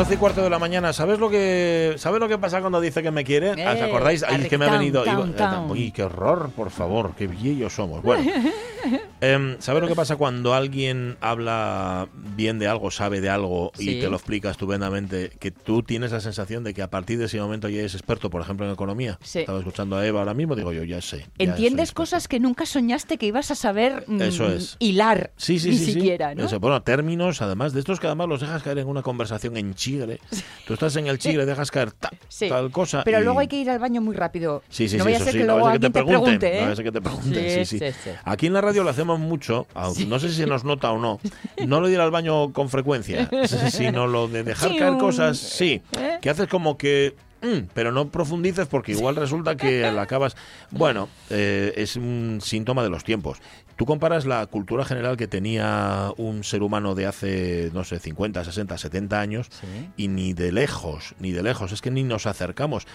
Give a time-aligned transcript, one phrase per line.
[0.00, 3.02] 12 y cuarto de la mañana, ¿sabes lo que sabes lo que pasa cuando dice
[3.02, 3.48] que me quiere?
[3.50, 4.22] Eh, ¿Os acordáis?
[4.22, 5.04] Ay, que me ha venido.
[5.04, 5.70] eh, tan.
[5.70, 8.02] Uy, qué horror, por favor, qué viejos somos.
[8.02, 8.24] Bueno,
[9.20, 13.84] em, ¿sabes lo que pasa cuando alguien habla bien de algo, sabe de algo y
[13.84, 14.00] Sí.
[14.00, 15.32] te lo explica estupendamente?
[15.38, 18.30] Que tú tienes la sensación de que a partir de ese momento ya eres experto,
[18.30, 19.18] por ejemplo, en economía.
[19.22, 19.40] Sí.
[19.40, 21.26] Estaba escuchando a Eva ahora mismo, digo yo, ya sé.
[21.38, 24.76] ya Entiendes cosas que nunca soñaste que ibas a saber mm, Eso es.
[24.78, 25.32] hilar.
[25.36, 26.46] Sí, sí, ni siquiera, ¿no?
[26.46, 29.74] Eso, bueno, términos, además, de estos que además los dejas caer en una conversación en
[29.90, 30.20] chigre.
[30.66, 32.48] Tú estás en el chigre, dejas caer ta- Sí.
[32.48, 33.02] tal cosa.
[33.04, 34.62] Pero y- luego hay que ir al baño muy rápido.
[34.68, 36.00] Sí, sí, no sí, vaya eso a ser sí, que no luego alguien que te
[36.00, 36.68] te pregunten, pregunte, no ¿eh?
[36.70, 37.78] vaya que te pregunten, sí, sí.
[37.78, 38.10] sí, sí.
[38.24, 39.66] Aquí en la radio lo hacemos mucho,
[40.06, 41.18] no sé si se nos nota o no.
[41.66, 43.28] No lo de ir al baño con frecuencia,
[43.70, 46.18] sino lo de dejar caer cosas, sí, ¿Eh?
[46.20, 47.14] que haces como que...
[47.42, 50.36] mm, pero no profundices porque igual resulta que la acabas...
[50.70, 53.38] Bueno, eh, es un síntoma de los tiempos.
[53.80, 58.44] Tú comparas la cultura general que tenía un ser humano de hace, no sé, 50,
[58.44, 59.48] 60, 70 años
[59.96, 62.86] y ni de lejos, ni de lejos, es que ni nos acercamos.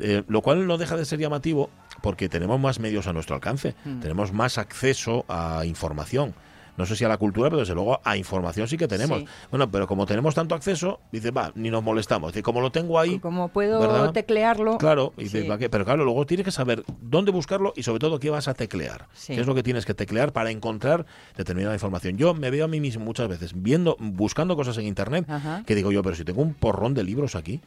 [0.00, 1.70] Eh, lo cual no deja de ser llamativo
[2.00, 4.00] porque tenemos más medios a nuestro alcance, Mm.
[4.00, 6.34] tenemos más acceso a información.
[6.76, 9.20] No sé si a la cultura, pero desde luego a información sí que tenemos.
[9.20, 9.26] Sí.
[9.50, 12.32] Bueno, pero como tenemos tanto acceso, dice, va, ni nos molestamos.
[12.32, 14.12] Dice, como lo tengo ahí, Como puedo ¿verdad?
[14.12, 14.78] teclearlo.
[14.78, 15.48] Claro, y dices, Sí.
[15.48, 15.68] ¿para qué?
[15.68, 19.06] pero claro, luego tienes que saber dónde buscarlo y sobre todo qué vas a teclear.
[19.12, 19.34] Sí.
[19.34, 21.04] ¿Qué es lo que tienes que teclear para encontrar
[21.36, 22.16] determinada información?
[22.16, 25.62] Yo me veo a mí mismo muchas veces viendo, buscando cosas en internet, Ajá.
[25.66, 27.60] que digo yo, pero si tengo un porrón de libros aquí.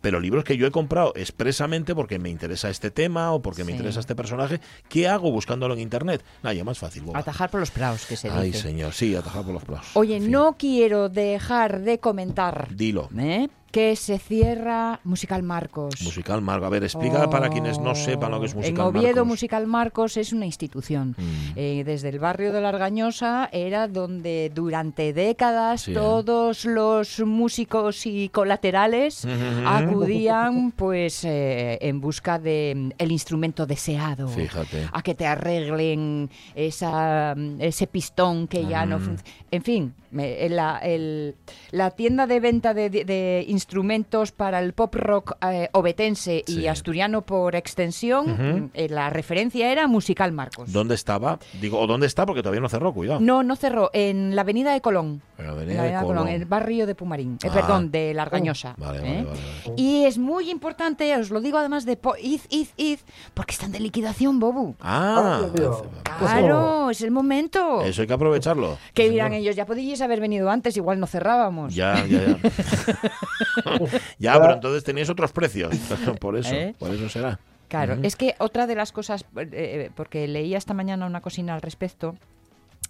[0.00, 3.72] Pero libros que yo he comprado expresamente porque me interesa este tema o porque me
[3.72, 6.22] interesa este personaje, ¿qué hago buscándolo en internet?
[6.42, 7.02] Nada, más fácil.
[7.02, 7.18] boba.
[7.18, 8.62] Atajar por los praos, que se Ay, dice.
[8.62, 9.90] señor, sí, atajar por los plazos.
[9.94, 13.08] Oye, En fin, no quiero dejar de comentar Dilo.
[13.18, 13.48] ¿eh?
[13.70, 15.94] Que se cierra Musical Marcos.
[16.02, 16.64] Musical Marco.
[16.66, 19.26] A ver, explica para quienes no sepan lo que es Musical En Oviedo, Marcos.
[19.26, 21.14] Musical Marcos es una institución.
[21.18, 21.22] Mm.
[21.56, 25.94] Eh, desde el barrio de la Argañosa era donde durante décadas Sí, ¿eh?
[25.94, 29.26] todos los músicos y colaterales
[29.66, 34.28] acudían pues eh, en busca de mm, el instrumento deseado.
[34.28, 34.88] Fíjate.
[34.92, 39.22] A que te arreglen esa, mm, ese pistón que ya no funciona.
[39.50, 41.34] En fin, el-
[41.70, 46.60] la tienda de venta de, de- de instrumentos para el pop rock eh, obetense Sí.
[46.60, 50.72] y asturiano por extensión, eh, la referencia era Musical Marcos.
[50.72, 51.38] ¿Dónde estaba?
[51.60, 52.24] Digo, ¿o dónde está?
[52.24, 53.20] Porque todavía no cerró, cuidado.
[53.20, 55.20] No, no cerró, en la avenida de Colón.
[55.38, 56.34] En la En avenida la de avenida de Colón, Colón.
[56.40, 57.38] el barrio de Pumarín.
[57.42, 57.52] Eh, Ah.
[57.54, 58.74] perdón, de la Argañosa.
[58.78, 59.02] Vale, ¿eh?
[59.02, 59.74] vale, vale, vale.
[59.76, 62.98] Y es muy importante, os lo digo además de po- id, id, id,
[63.34, 64.74] porque están de liquidación, Bobu.
[64.80, 65.82] Ah, mío.
[66.18, 67.82] Claro, es el momento.
[67.82, 68.78] eso hay que aprovecharlo.
[68.94, 69.42] Que Sí, dirán señor.
[69.42, 71.74] ellos, ya podíais haber venido antes, igual no cerrábamos.
[71.74, 72.38] Ya, ya, ya.
[74.18, 75.74] ya, pero entonces teníais otros precios.
[76.20, 76.74] por eso, ¿Eh?
[76.78, 77.38] por eso será.
[77.68, 81.54] Claro, es que otra de las cosas, eh, eh, porque leía esta mañana una cocina
[81.54, 82.14] al respecto,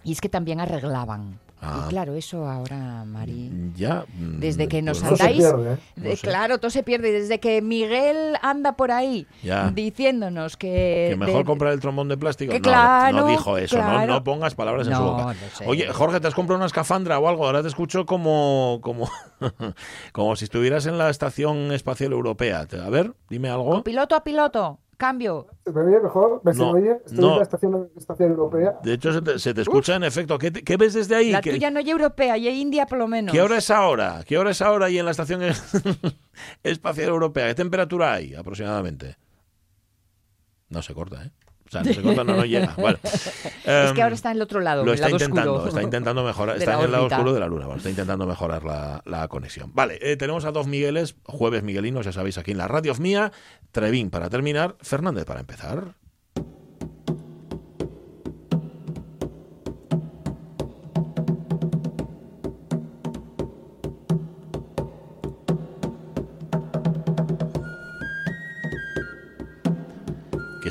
[0.03, 1.39] y es que también arreglaban.
[1.61, 1.83] Ah.
[1.85, 3.51] Y claro, eso ahora, Mari.
[3.75, 4.05] Ya.
[4.17, 5.37] mm, Desde que nos pues no andáis.
[5.39, 5.77] pierde, ¿eh?
[5.97, 6.21] de- No sé.
[6.25, 7.11] Claro, todo se pierde.
[7.11, 9.69] Desde que Miguel anda por ahí Ya.
[9.69, 11.07] diciéndonos que.
[11.09, 12.53] Que mejor de- comprar el trombón de plástico.
[12.53, 13.75] Que no, claro, no dijo eso.
[13.77, 14.13] No, claro.
[14.13, 15.35] no pongas palabras en su boca.
[15.57, 15.65] sé.
[15.67, 17.45] Oye, Jorge, ¿te has comprado una escafandra o algo?
[17.45, 19.09] Ahora te escucho como, como,
[20.13, 22.65] como si estuvieras en la Estación Espacial Europea.
[22.85, 23.83] A ver, dime algo.
[23.83, 25.47] Piloto a piloto, cambio.
[25.65, 26.41] ¿Se me oye mejor?
[26.43, 26.97] ¿Me se No, me oye?
[27.05, 27.31] Estoy no.
[27.31, 28.79] en la estación, estación europea.
[28.83, 30.37] De hecho, se te, se te escucha en efecto.
[30.37, 31.31] ¿Qué, te- qué ves desde ahí?
[31.31, 33.31] La ¿Qué, tuya no es europea y es india por lo menos.
[33.33, 34.23] qué hora es ahora?
[34.27, 35.41] ¿Qué hora es ahora ahí en la Estación
[36.63, 37.47] Espacial Europea?
[37.47, 39.17] ¿Qué temperatura hay aproximadamente?
[40.69, 41.31] No se corta, ¿eh?
[41.69, 42.73] O sea, no se corta, no, no llega.
[42.77, 45.69] Bueno, Es que ahora está en el otro lado, Lo está lado intentando, oscuro.
[45.69, 48.63] está intentando mejorar, está en el lado oscuro de la luna, bueno, está intentando mejorar
[48.63, 49.71] la, la conexión.
[49.73, 53.31] Vale, eh, tenemos a dos Migueles, jueves miguelinos, ya sabéis, aquí en la radio mía,
[53.71, 55.93] Trevín para terminar, Fernández para empezar.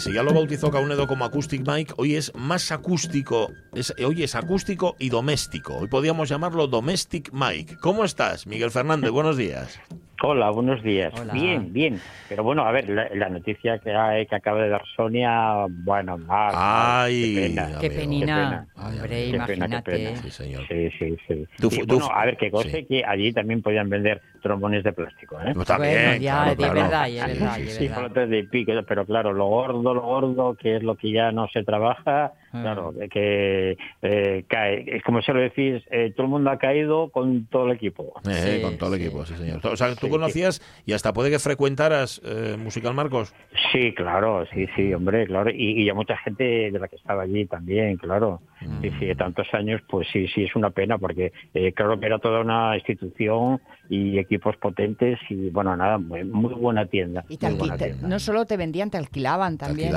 [0.00, 4.34] Si ya lo bautizó Caunedo como Acoustic Mic, hoy es más acústico, es, hoy es
[4.34, 5.76] acústico y doméstico.
[5.76, 7.78] Hoy podríamos llamarlo Domestic Mic.
[7.80, 9.10] ¿Cómo estás, Miguel Fernández?
[9.10, 9.78] Buenos días.
[10.22, 11.12] Hola, buenos días.
[11.14, 11.32] Hola.
[11.32, 12.02] Bien, bien.
[12.28, 16.18] Pero bueno, a ver, la, la noticia que, hay- que acaba de dar Sonia, bueno,
[16.18, 16.54] mal.
[16.58, 17.62] Ay, qué pena.
[17.64, 17.80] amigo.
[17.80, 18.66] Qué penina.
[18.76, 19.30] Ay, Hombre.
[19.30, 20.16] Qué pena, qué pena.
[20.22, 20.66] Sí, señor.
[20.68, 21.46] Sí, sí, sí.
[21.60, 22.84] Tú fu- tú bueno, a ver, que cosa sí.
[22.84, 25.54] que allí también podían vender trombones de plástico, ¿eh?
[25.54, 26.74] No, también, Bueno, ya, claro, de claro.
[26.74, 27.78] verdad, y es Sí, verdad, sí, y es sí.
[27.84, 28.28] Sí, verdad.
[28.28, 31.64] de pico, pero claro, lo gordo, lo gordo, que es lo que ya no se
[31.64, 32.32] trabaja.
[32.50, 34.84] Claro, de que eh, cae.
[34.96, 38.14] Es como se lo decís, eh, todo el mundo ha caído con todo el equipo.
[38.28, 39.06] Eh, Sí, con todo el sí.
[39.06, 39.60] equipo, sí, señor.
[39.66, 43.34] O sea, tú Sí, conocías y hasta puede que frecuentaras eh, Musical Marcos.
[43.72, 45.50] Sí, claro, sí, sí, hombre, claro.
[45.50, 48.40] Y, y a mucha gente de la que estaba allí también, claro.
[48.82, 52.06] Sí, sí, de tantos años, pues sí, sí, es una pena porque eh, claro que
[52.06, 57.24] era toda una institución y equipos potentes y bueno, nada, muy, muy buena tienda.
[57.28, 58.08] Y te muy buena te- tienda.
[58.08, 59.92] no solo te vendían, te alquilaban Te también.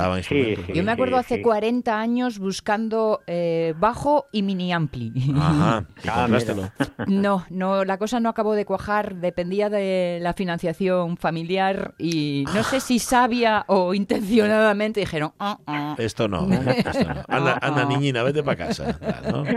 [0.74, 1.42] Yo me acuerdo hace sí.
[1.42, 5.14] 40 años buscando eh, bajo y mini ampli.
[5.38, 6.70] Ajá, Ah, comprástelo.
[7.08, 12.64] No, no, la cosa no acabó de cuajar, dependía de la financiación familiar y no
[12.64, 15.96] sé si sabia o intencionadamente dijeron, "Ah, ah".
[15.98, 17.22] Esto no, esto no.
[17.28, 18.98] Anda, anda, niñina, vete para casa.
[19.32, 19.46] ¿no?
[19.46, 19.52] Sí,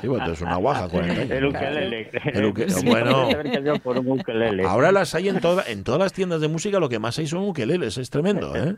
[0.00, 1.30] sí, bueno, tú es una guaja, 40 años.
[1.30, 2.10] El ukelele.
[2.34, 3.28] El uke- Sí, bueno.
[4.06, 4.64] ukelele.
[4.64, 7.26] Ahora las hay en, toda- en todas las tiendas de música, lo que más hay
[7.26, 8.76] son ukeleles, es tremendo, ¿eh?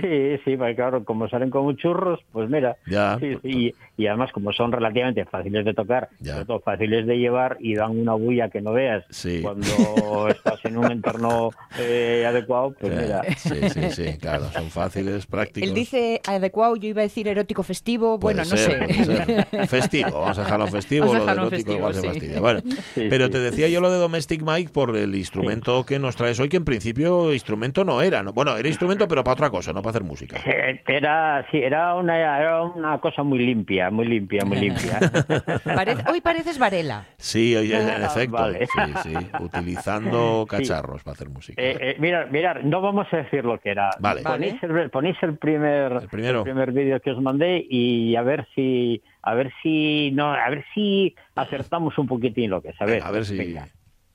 [0.00, 2.76] Sí, sí, porque claro, como salen como churros, pues mira.
[2.86, 3.18] Ya.
[3.20, 6.32] Sí, sí, y, y además como son relativamente fáciles de tocar, Ya.
[6.34, 9.40] sobre todo fáciles de llevar y dan una bulla que no veas Sí.
[9.42, 9.66] cuando
[10.28, 13.22] estás en un entorno eh, adecuado, pues mira.
[13.36, 15.68] Sí, sí, sí, claro, son fáciles, prácticos.
[15.68, 19.66] Él dice adecuado, yo iba a decir erótico festivo, Puede bueno, no ser, sé.
[19.66, 22.06] Festivo, vamos a dejarlo festivo, Vamos lo de erótico festivo, igual se sí.
[22.08, 22.40] fastidia.
[22.40, 22.60] Bueno,
[22.94, 23.32] Sí, pero sí.
[23.32, 26.56] te decía yo lo de Domestic Mic por el instrumento que nos traes hoy, que
[26.56, 28.22] en principio instrumento no era.
[28.22, 28.32] ¿no?
[28.32, 30.38] Bueno, era instrumento, pero para otra cosa, no para hacer música.
[30.46, 34.98] Eh, Era, sí, era una, era una cosa muy limpia, muy limpia, muy limpia.
[35.64, 37.06] Parece- hoy pareces Varela.
[37.16, 38.32] Sí, oye, en efecto.
[38.36, 38.66] vale.
[38.66, 41.60] Sí, sí, utilizando cacharros para hacer música.
[41.62, 43.90] Eh, eh, mira, mira, no vamos a decir lo que era.
[43.98, 44.22] Vale.
[44.22, 46.38] Ponéis el, ponéis el primer, El primero.
[46.40, 50.48] el primer vídeo que os mandé y a ver si, a ver si, no, a
[50.50, 52.80] ver si acertamos un poquitín lo que es.
[52.80, 53.68] A ver, Venga, a ver si- Venga,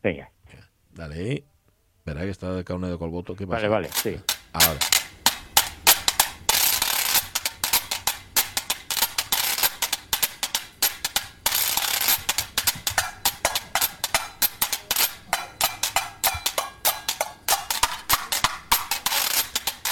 [0.03, 0.29] venga.
[0.93, 1.43] Dale.
[2.05, 3.35] Verá que está de Caune de Colboto.
[3.35, 3.67] ¿Qué pasa?
[3.67, 4.15] Vale, vale, sí.
[4.53, 4.79] Ahora.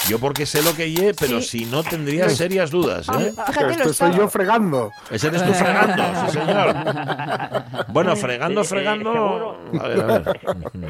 [0.08, 1.60] Yo porque sé lo que ye, pero Sí.
[1.60, 3.32] si no tendría serias dudas, ¿eh?
[3.70, 4.90] Esto soy yo fregando.
[5.10, 6.76] Ese eres tú fregando, sí señor.
[7.88, 9.12] Bueno, fregando, fregando.
[9.12, 9.58] seguro.
[9.80, 10.40] A ver, a ver.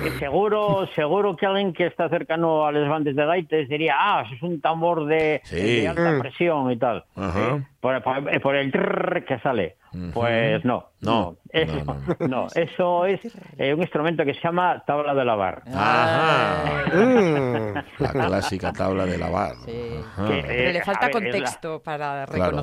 [0.06, 4.22] Eh, Seguro, seguro que alguien que está cercano a los bandes de gaites diría, ah,
[4.26, 5.56] eso es un tambor de, Sí.
[5.56, 7.04] de alta presión y tal.
[7.16, 7.56] Ajá.
[7.56, 9.76] Eh, Por, por- por el trrr que sale.
[10.14, 10.88] Pues no.
[11.02, 13.20] No, Eso, no, no, no, eso es
[13.58, 15.62] eh, un instrumento que se llama tabla de lavar.
[15.70, 16.64] Ajá.
[16.96, 17.74] Mm.
[18.00, 19.52] La clásica tabla de lavar.
[19.66, 20.00] Sí.
[20.26, 22.62] Que, eh, le falta ver, es la- contexto para Claro.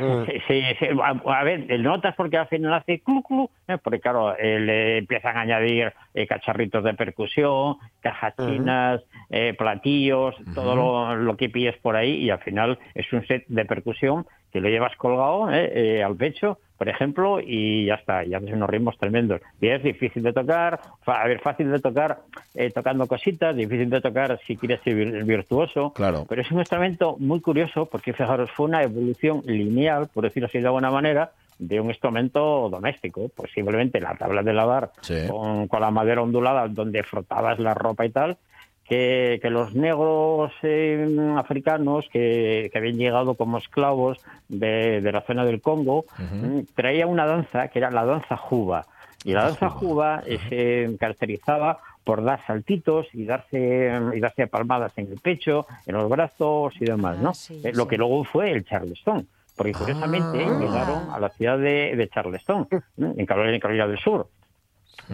[0.00, 0.24] Mm.
[0.48, 0.86] Sí, sí.
[1.02, 3.78] A, a ver, notas porque al final hace clu, clu, ¿eh?
[3.82, 10.34] porque claro, eh, le empiezan a añadir eh, cacharritos de percusión, cajas chinas, eh, platillos,
[10.54, 14.26] todo lo, lo que pilles por ahí y al final es un set de percusión
[14.54, 15.96] que lo llevas colgado ¿eh?
[15.98, 19.40] Eh, al pecho, por ejemplo, y ya está, y haces unos ritmos tremendos.
[19.60, 22.20] Y es difícil de tocar, a ver, fácil de tocar
[22.54, 26.24] eh, tocando cositas, difícil de tocar si quieres ser vir- virtuoso, Claro.
[26.28, 30.60] pero es un instrumento muy curioso porque, fijaros, fue una evolución lineal, por decirlo así
[30.60, 33.28] de alguna manera, de un instrumento doméstico.
[33.34, 35.16] Posiblemente la tabla de lavar Sí.
[35.28, 38.36] con, con la madera ondulada donde frotabas la ropa y tal,
[38.84, 45.22] que, que los negros eh, africanos que, que habían llegado como esclavos de, de la
[45.22, 48.86] zona del Congo mm, traían una danza que era la danza juba.
[49.24, 54.92] Y la danza juba eh, se caracterizaba por dar saltitos y darse y darse palmadas
[54.96, 57.32] en el pecho, en los brazos y demás, Ah, ¿no?
[57.34, 59.26] sí, Eh, lo que luego fue el Charleston.
[59.56, 60.58] Porque curiosamente Ah.
[60.58, 63.14] llegaron a la ciudad de, de Charleston, ¿m?
[63.16, 64.26] en Carolina, en Carolina del Sur.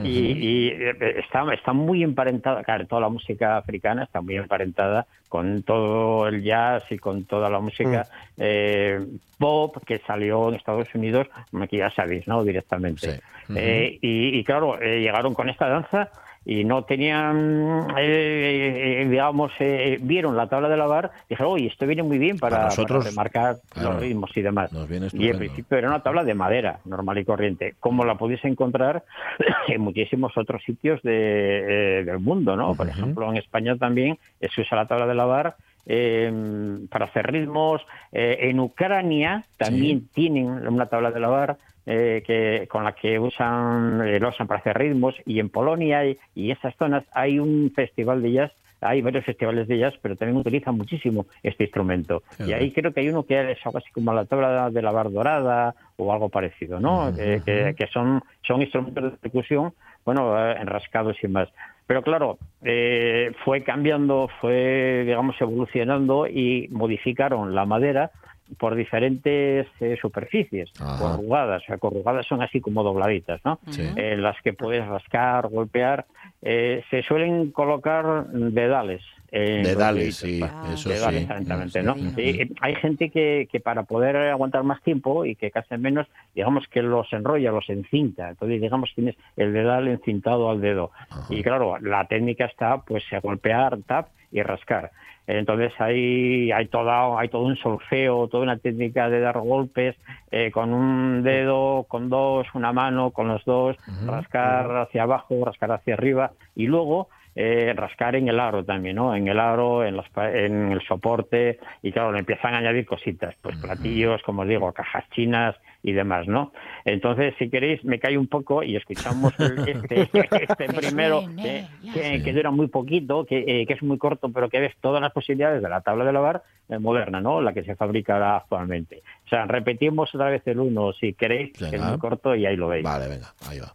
[0.02, 5.06] Y, y, eh, está, está muy emparentada, claro, toda la música africana está muy emparentada
[5.28, 8.06] con todo el jazz y con toda la música
[8.36, 9.00] eh,
[9.38, 11.28] pop que salió en Estados Unidos,
[11.68, 12.44] que ya sabéis, ¿no?
[12.44, 13.12] Directamente.
[13.12, 13.20] Sí.
[13.56, 16.10] Eh, y, y claro, eh, llegaron con esta danza
[16.44, 21.86] y no tenían, eh, eh, digamos, eh, vieron la tabla de lavar dijeron, oye, esto
[21.86, 24.70] viene muy bien para, Para nosotros, para remarcar claro, los ritmos y demás.
[25.12, 29.04] y en principio era una tabla de madera, normal y corriente, como la podéis encontrar
[29.68, 32.74] en muchísimos otros sitios de, eh, del mundo, ¿no?
[32.74, 35.56] Por ejemplo, en España también se usa la tabla de lavar
[35.86, 37.82] eh, para hacer ritmos.
[38.12, 44.06] Eh, en Ucrania también tienen una tabla de lavar eh, que, con la que usan,
[44.06, 45.14] eh, lo usan para hacer ritmos.
[45.26, 49.68] Y en Polonia y, y esas zonas hay un festival de jazz hay varios festivales
[49.68, 52.22] de jazz, pero también utilizan muchísimo este instrumento.
[52.38, 55.10] Y ahí creo que hay uno que es algo así como la tabla de lavar
[55.12, 57.14] dorada o algo parecido, ¿no?
[57.14, 59.74] Que- que, que son, son instrumentos de percusión,
[60.06, 61.50] bueno, eh, enrascados y más.
[61.86, 68.10] Pero claro, eh, fue cambiando, fue, digamos, evolucionando y modificaron la madera
[68.58, 70.98] por diferentes eh, superficies, Ajá.
[70.98, 71.62] corrugadas.
[71.62, 73.58] O sea, corrugadas son así como dobladitas, ¿no?
[73.70, 73.82] Sí.
[73.96, 76.06] eh, las que puedes rascar, golpear.
[76.42, 79.02] Eh, se suelen colocar dedales.
[79.32, 81.26] Dedales, sí, pa- eso dedales, sí.
[81.30, 81.82] exactamente.
[81.84, 81.94] ¿no?
[82.16, 86.66] Sí, hay gente que, que para poder aguantar más tiempo y que casi menos, digamos
[86.68, 88.30] que los enrolla, los encinta.
[88.30, 90.90] Entonces, digamos, tienes el dedal encintado al dedo.
[91.28, 94.90] Y claro, la técnica está, pues, a golpear, tap y rascar.
[95.26, 99.96] Entonces hay, hay, toda, hay todo un solfeo, toda una técnica de dar golpes
[100.30, 105.70] eh, con un dedo, con dos, una mano, con los dos, rascar hacia abajo, rascar
[105.72, 109.14] hacia arriba y luego eh, rascar en el aro también, ¿no?
[109.14, 113.36] En el aro, en, los, en el soporte y claro, le empiezan a añadir cositas,
[113.40, 116.52] pues platillos, como os digo, cajas chinas y demás, ¿no?
[116.84, 120.08] Entonces, si queréis, me cae un poco y escuchamos el- este,
[120.42, 124.48] este primero que, que- que dura muy poquito, que, eh, que es muy corto, pero
[124.48, 127.40] que ves todas las posibilidades de la tabla de lavar eh, moderna, ¿no?
[127.40, 129.02] La que se fabrica actualmente.
[129.26, 132.56] O sea, repetimos otra vez el uno, si queréis, que es muy corto y ahí
[132.56, 132.84] lo veis.
[132.84, 133.72] Vale, venga, ahí va.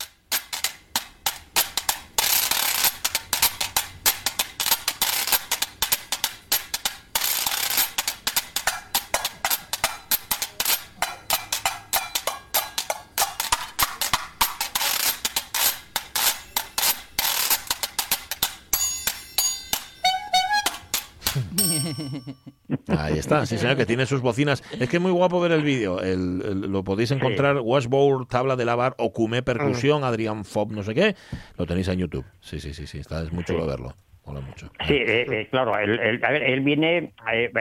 [23.06, 24.64] Ahí está, sí señor, que tiene sus bocinas.
[24.80, 26.02] Es que es muy guapo ver el vídeo.
[26.02, 30.94] El- el- lo podéis encontrar, washboard, tabla de lavar, Okume, percusión, Adrián Fob, no sé
[30.94, 31.16] qué.
[31.58, 32.26] Lo tenéis en YouTube.
[32.42, 33.94] Sí, sí, sí, sí, está, es muy chulo verlo.
[34.26, 34.68] Mola mucho.
[34.88, 37.52] Sí, eh, eh, claro, él, él- a ver, él viene, eh,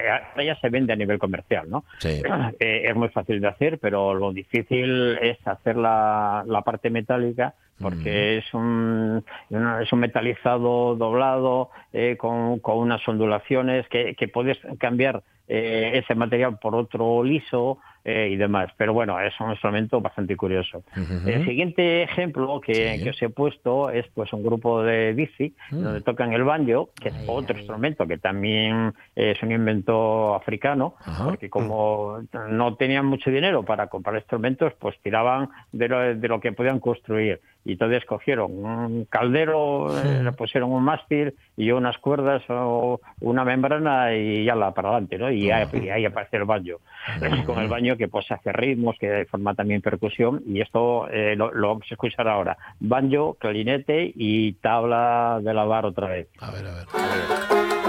[0.43, 1.85] ya se vende a nivel comercial, ¿no?
[1.99, 2.23] Sí.
[2.59, 7.55] Eh, es muy fácil de hacer, pero lo difícil es hacer la, la parte metálica
[7.81, 14.59] porque es un es un metalizado doblado eh, con, con unas ondulaciones que, que puedes
[14.79, 18.71] cambiar eh, ese material por otro liso eh, y demás.
[18.77, 20.85] Pero bueno, es un instrumento bastante curioso.
[20.97, 21.29] Ujú.
[21.29, 23.03] El siguiente ejemplo que, Sí.
[23.05, 25.83] que os he puesto es pues un grupo de bici Mm.
[25.83, 31.25] donde tocan el banjo, que es otro instrumento que también es un invento africano, Ajá.
[31.25, 32.19] porque como
[32.51, 36.81] no tenían mucho dinero para comprar instrumentos, pues tiraban de lo, de lo que podían
[36.81, 37.41] construir.
[37.67, 43.43] Y entonces cogieron un caldero, eh, le pusieron un mástil y unas cuerdas o una
[43.43, 45.31] membrana y ya la para adelante, ¿no?
[45.31, 46.77] Y ahí, y ahí aparece el baño.
[47.47, 51.69] Con el que pues hace ritmos, que forma también percusión y esto eh, lo, lo
[51.69, 52.57] vamos a escuchar ahora.
[52.81, 56.29] Banjo, clarinete y tabla de lavar otra vez.
[56.39, 57.84] A ver, a ver.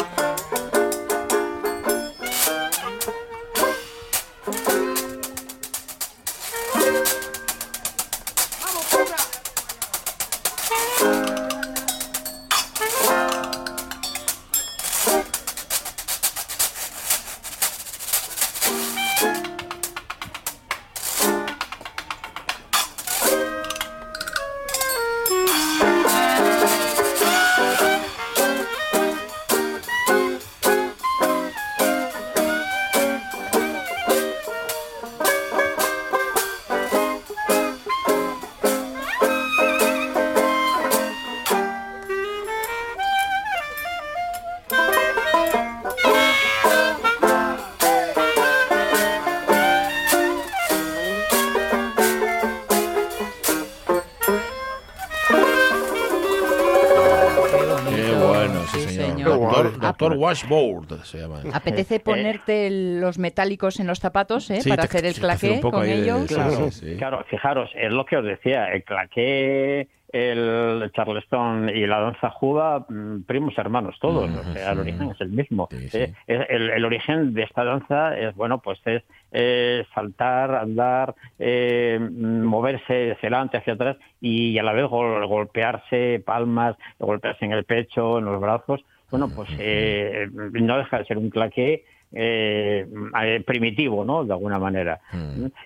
[59.98, 61.42] Doctor Washboard se llama.
[61.54, 64.62] Apetece ponerte los metálicos en los zapatos, ¿eh?
[64.62, 66.28] Sí, para te- hacer el claqué con de- ellos.
[66.28, 66.98] Claro, sí, sí.
[66.98, 72.86] claro, fijaros, es lo que os decía, el claqué, el charleston y la danza juda,
[72.88, 75.68] mm, primos hermanos todos, o sea, el origen es el mismo.
[75.72, 75.98] Sí, sí.
[75.98, 79.04] Eh, es- el, el origen de esta danza es, bueno, pues es
[79.38, 85.25] eh, saltar, andar, eh, mm, moverse hacia adelante, hacia atrás y a la vez gol-
[85.28, 88.82] golpearse palmas, golpearse en el pecho, en los brazos.
[89.12, 91.86] Bueno, pues eh, no deja de ser un claqué
[92.18, 92.88] eh,
[93.24, 94.24] eh, primitivo, ¿no?
[94.24, 95.00] De alguna manera.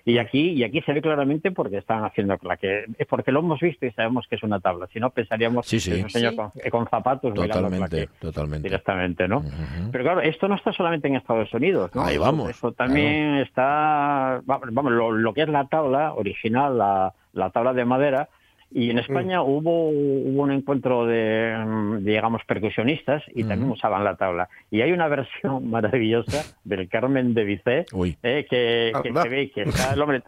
[0.06, 3.40] Y aquí y aquí se ve claramente porque están haciendo la que es porque lo
[3.42, 4.88] hemos visto y sabemos que es una tabla.
[4.92, 5.92] Si no pensaríamos Sí, sí.
[5.92, 6.38] que es un señor Sí.
[6.38, 8.68] con, eh, con zapatos bailando Totalmente, claqué totalmente.
[8.68, 9.44] directamente, ¿no?
[9.92, 12.02] Pero claro, esto no está solamente en Estados Unidos, ¿no?
[12.04, 17.14] Ahí vamos, Eso también está, va- vamos, lo, lo que es la tabla original, la,
[17.34, 18.28] la tabla de madera.
[18.72, 24.16] Y en España hubo, hubo un encuentro de, mm, digamos, percusionistas y también usaban la
[24.16, 24.48] tabla.
[24.70, 27.50] Y hay una versión maravillosa del Carmen de
[27.94, 28.18] Uy.
[28.22, 30.22] eh, que, se ve que está el hombre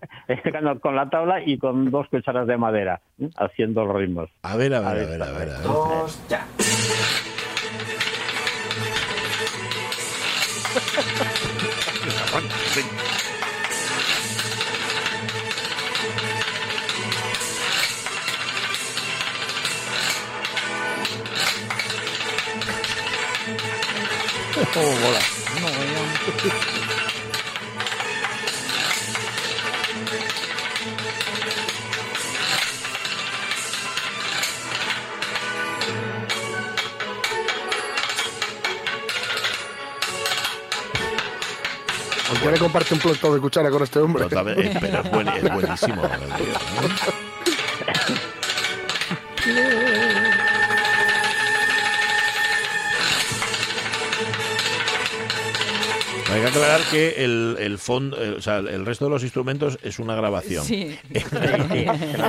[0.44, 3.30] tocando con la tabla y con dos cucharas de madera ¿eh?
[3.38, 4.30] haciendo los ritmos.
[4.42, 5.26] A ver, a ver, a ver, está.
[5.26, 5.50] a ver.
[5.50, 5.64] a ver.
[5.64, 6.46] Dos, ya.
[42.30, 44.24] Aunque le comparte un plato de cuchara con este hombre.
[44.24, 46.02] Totalmente, eh, pero es, buen- es buenísimo.
[56.74, 60.16] Aclarar que el, el fondo, eh, o sea, el resto de los instrumentos es una
[60.16, 60.64] grabación.
[60.64, 60.98] Sí.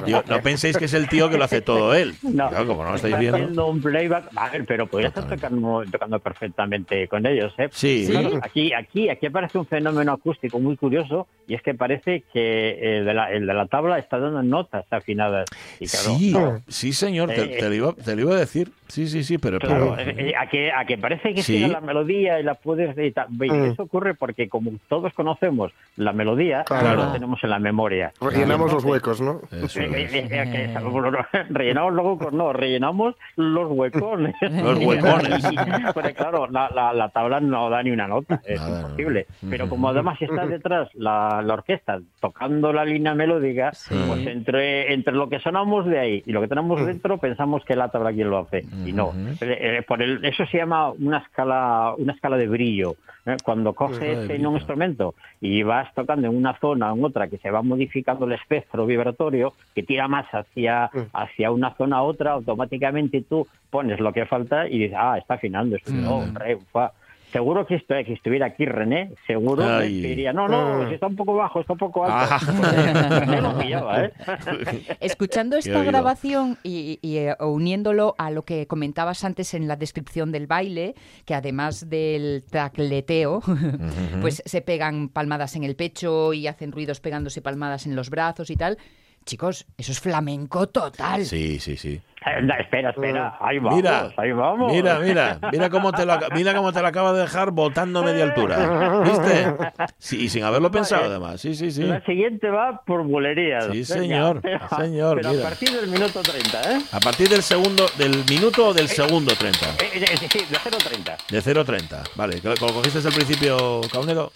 [0.07, 2.15] Digo, no penséis que es el tío que lo hace todo él.
[2.23, 3.37] No, Claro, como no lo estáis está viendo.
[3.39, 7.69] haciendo un playback, a ver, pero podría estar tocando, tocando perfectamente con ellos, ¿eh?
[7.73, 8.07] Sí.
[8.11, 12.99] Claro, Aquí, aquí, aquí aparece un fenómeno acústico muy curioso y es que parece que
[12.99, 15.49] el de la, el de la tabla está dando notas afinadas.
[15.81, 18.39] Y claro, Sí, no, sí, señor, te, Eh, te lo iba, te lo iba a
[18.39, 18.71] decir.
[18.93, 19.59] Sí, sí, sí, pero...
[19.59, 21.55] Claro, pero- eh, eh, a que, a que parece que Sí.
[21.55, 23.65] sigue la melodía y la puedes y Mm.
[23.73, 26.97] Eso ocurre porque como todos conocemos la melodía, Claro.
[27.07, 28.13] la tenemos en la memoria.
[28.21, 29.41] Rellenamos los huecos, ¿no?
[29.51, 30.13] Eso Eh, es.
[30.15, 30.75] eh, eh,
[31.51, 34.35] rellenamos los huecos, no, rellenamos los huecones.
[34.43, 35.43] Los huecones.
[35.95, 38.89] Porque claro, la, la, la tabla no da ni una nota, es Nada, no.
[38.89, 39.27] imposible.
[39.49, 45.15] Pero como además está detrás la, la orquesta tocando la línea melódica, pues entre, entre
[45.15, 48.29] lo que sonamos de ahí y lo que tenemos dentro pensamos que la tabla quien
[48.29, 48.65] lo hace.
[48.85, 49.13] Y no.
[49.41, 52.97] Eh, eh, por el, eso se llama una escala, una escala de brillo.
[53.27, 53.37] ¿eh?
[53.45, 57.39] Cuando coges en un instrumento y vas tocando en una zona o en otra que
[57.39, 62.33] se va modificando el espectro vibratorio que tira más hacia, hacia una zona a otra,
[62.33, 66.59] automáticamente tú pones lo que falta y dices, ah, está afinando, es un do, re,
[66.73, 66.93] fa.
[67.33, 70.87] Seguro que, esto, que estuviera aquí René, seguro que diría, no, no, Ah.
[70.89, 72.37] si está un poco bajo, está un poco alto.
[72.47, 73.19] Ah.
[73.21, 74.13] René lo pillaba, ¿eh?
[75.01, 80.31] Escuchando esta grabación y, y, eh, uniéndolo a lo que comentabas antes en la descripción
[80.31, 83.41] del baile, que además del tacleteo,
[84.21, 88.51] pues se pegan palmadas en el pecho y hacen ruidos pegándose palmadas en los brazos
[88.51, 88.77] y tal.
[89.25, 91.25] Chicos, eso es flamenco total.
[91.25, 92.01] Sí, sí, sí.
[92.25, 94.73] Eh, no, espera, espera, ahí vamos, Mira, ahí vamos.
[94.73, 98.05] mira, mira, mira cómo te lo, mira cómo te lo acaba de dejar botando a
[98.05, 99.01] media altura.
[99.03, 99.57] ¿Viste?
[99.99, 101.41] Sí, y sin haberlo pensado además.
[101.41, 101.83] Sí, sí, sí.
[101.83, 103.67] La siguiente va por bulerías.
[103.73, 105.43] Sí, señor, pero- señor, Pero mira.
[105.47, 106.83] a partir del minuto 30, ¿eh?
[106.93, 109.59] A partir del segundo, del minuto o del segundo 30.
[109.67, 111.17] Eh, eh, eh, Sí, de 0.30.
[111.29, 112.03] De 0.30.
[112.15, 114.31] Vale, ¿lo lo cogiste desde el principio, Caunedo?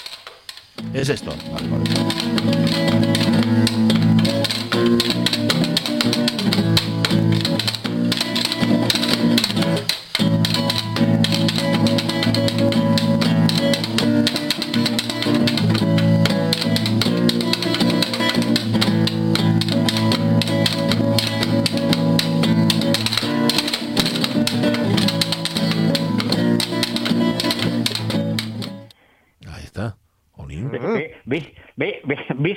[0.93, 1.33] Es esto.
[1.53, 3.06] Vale, vale.
[4.87, 5.16] Thank you.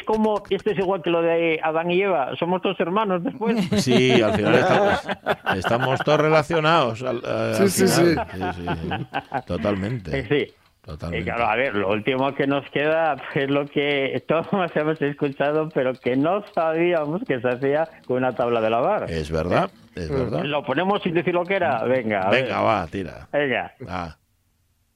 [0.09, 2.31] Ve- ¿Veis cómo esto es igual que lo de Adán y Eva?
[2.37, 3.57] Somos dos hermanos después.
[3.83, 5.07] Sí, al final estamos,
[5.55, 7.01] estamos todos relacionados.
[7.03, 8.27] Al, al Sí, sí, final.
[8.31, 9.41] Sí, sí, sí.
[9.45, 10.19] Totalmente.
[10.19, 10.53] Eh, Sí.
[10.81, 11.25] Y Totalmente.
[11.25, 15.93] claro, a ver, lo último que nos queda es lo que todos hemos escuchado, pero
[15.93, 19.05] que no sabíamos que se hacía con una tabla de lavar.
[19.11, 20.41] Es verdad, es verdad.
[20.45, 21.83] Lo ponemos sin decir lo que era.
[21.83, 22.45] Venga, a ver.
[22.45, 23.27] Venga, va, tira.
[23.31, 23.71] Venga.
[23.87, 24.17] Ah,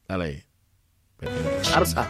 [0.08, 0.43] dale ahí.
[1.76, 2.10] Arsa.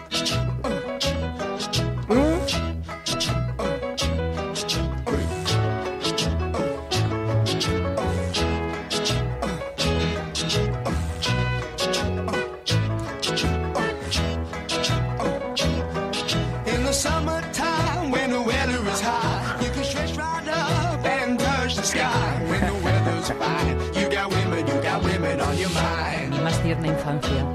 [26.44, 27.46] Más tierna infancia.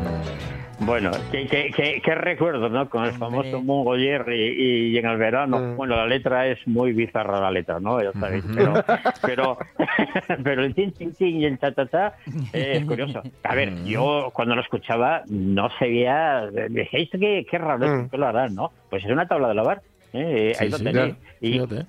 [0.80, 2.88] Bueno, qué, qué, qué, qué recuerdo, ¿no?
[2.88, 5.58] Con el famoso Mungo Jerry y, en el verano.
[5.58, 5.76] Mm.
[5.76, 8.00] Bueno, la letra es muy bizarra, la letra, ¿no?
[8.00, 8.44] Ya sabéis.
[8.54, 8.74] Pero,
[9.22, 9.58] pero,
[10.44, 12.14] pero el chin, chin, chin y el cha, cha
[12.52, 13.22] eh, es curioso.
[13.42, 16.46] A ver, yo cuando lo escuchaba no sabía.
[16.70, 18.08] Decíais que qué raro es Mm.
[18.10, 18.70] que lo harán, ¿no?
[18.88, 19.82] Pues es una tabla de lavar.
[20.12, 20.54] ¿eh?
[20.60, 20.94] Ahí Sí, lo tenéis.
[20.94, 21.16] claro.
[21.40, 21.86] Y, Fíjate.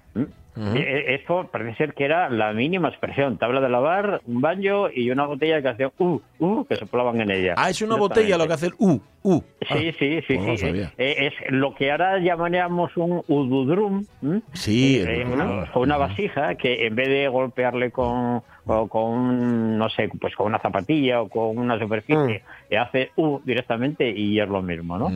[0.60, 0.67] ¿Mm?
[0.67, 0.78] Ujú.
[0.78, 3.38] Eh, Esto parece ser que era la mínima expresión.
[3.38, 7.32] Tabla de lavar, un baño y una botella que hacía uh, uh, que soplaban en
[7.32, 7.54] ella.
[7.58, 9.39] Ah, es una botella lo que hace el U, U.
[9.62, 10.65] Sí, Ah, sí, sí, pues no lo sí.
[10.65, 10.91] sabía.
[10.98, 14.06] Eh, es lo que ahora llamaríamos un ududrum.
[14.22, 14.41] ¿m?
[14.54, 19.78] Sí, Eh, el- una, o una vasija que en vez de golpearle con, o con,
[19.78, 24.39] no sé, pues con una zapatilla o con una superficie, eh, hace U directamente y
[24.39, 25.10] es lo mismo, ¿no?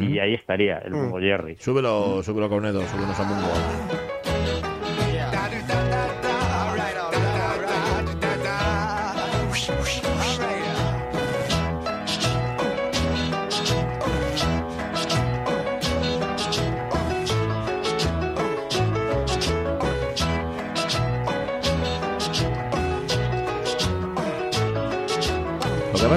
[0.00, 1.56] Y ahí estaría el Mungo Jerry.
[1.58, 4.25] Súbelo, súbelo, Cornedo, súbenos a Mungo.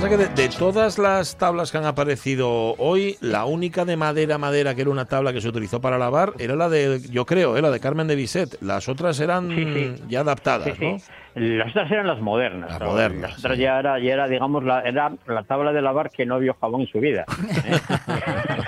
[0.02, 3.98] Pasa es que de, de todas las tablas que han aparecido hoy, la única de
[3.98, 7.26] madera, madera, que era una tabla que se utilizó para lavar, era la de, yo
[7.26, 8.62] creo, eh, la de Carmen de Bisset.
[8.62, 9.96] Las otras eran Sí, sí.
[10.08, 10.98] ya adaptadas, Sí, ¿no?
[11.36, 12.72] Las otras eran las modernas.
[12.72, 16.10] Las modernas, Las otras ya era, ya era, digamos, la, era la tabla de lavar
[16.10, 17.26] que no vio jabón en su vida.
[17.66, 17.80] ¿eh?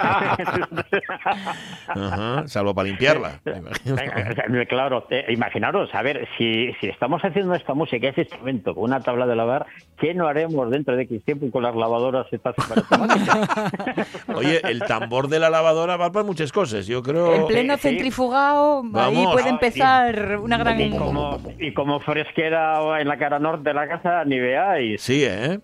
[1.87, 3.39] Ajá, salvo para limpiarla.
[3.45, 8.85] Venga, Claro, eh, imaginaros, a ver, si, si estamos haciendo esta música, ese instrumento, con
[8.85, 9.65] una tabla de lavar,
[9.99, 12.55] ¿qué no haremos dentro de X tiempo con las lavadoras estas?
[14.35, 16.87] Oye, el tambor de la lavadora va para muchas cosas.
[16.87, 17.33] Yo creo.
[17.35, 17.81] En pleno sí.
[17.81, 19.33] centrifugado, ahí Vamos.
[19.33, 20.79] puede Ah, empezar una gran...
[20.79, 25.01] y, como, y como fresquera en la cara norte de la casa, ni veáis.
[25.01, 25.59] Sí, ¿eh?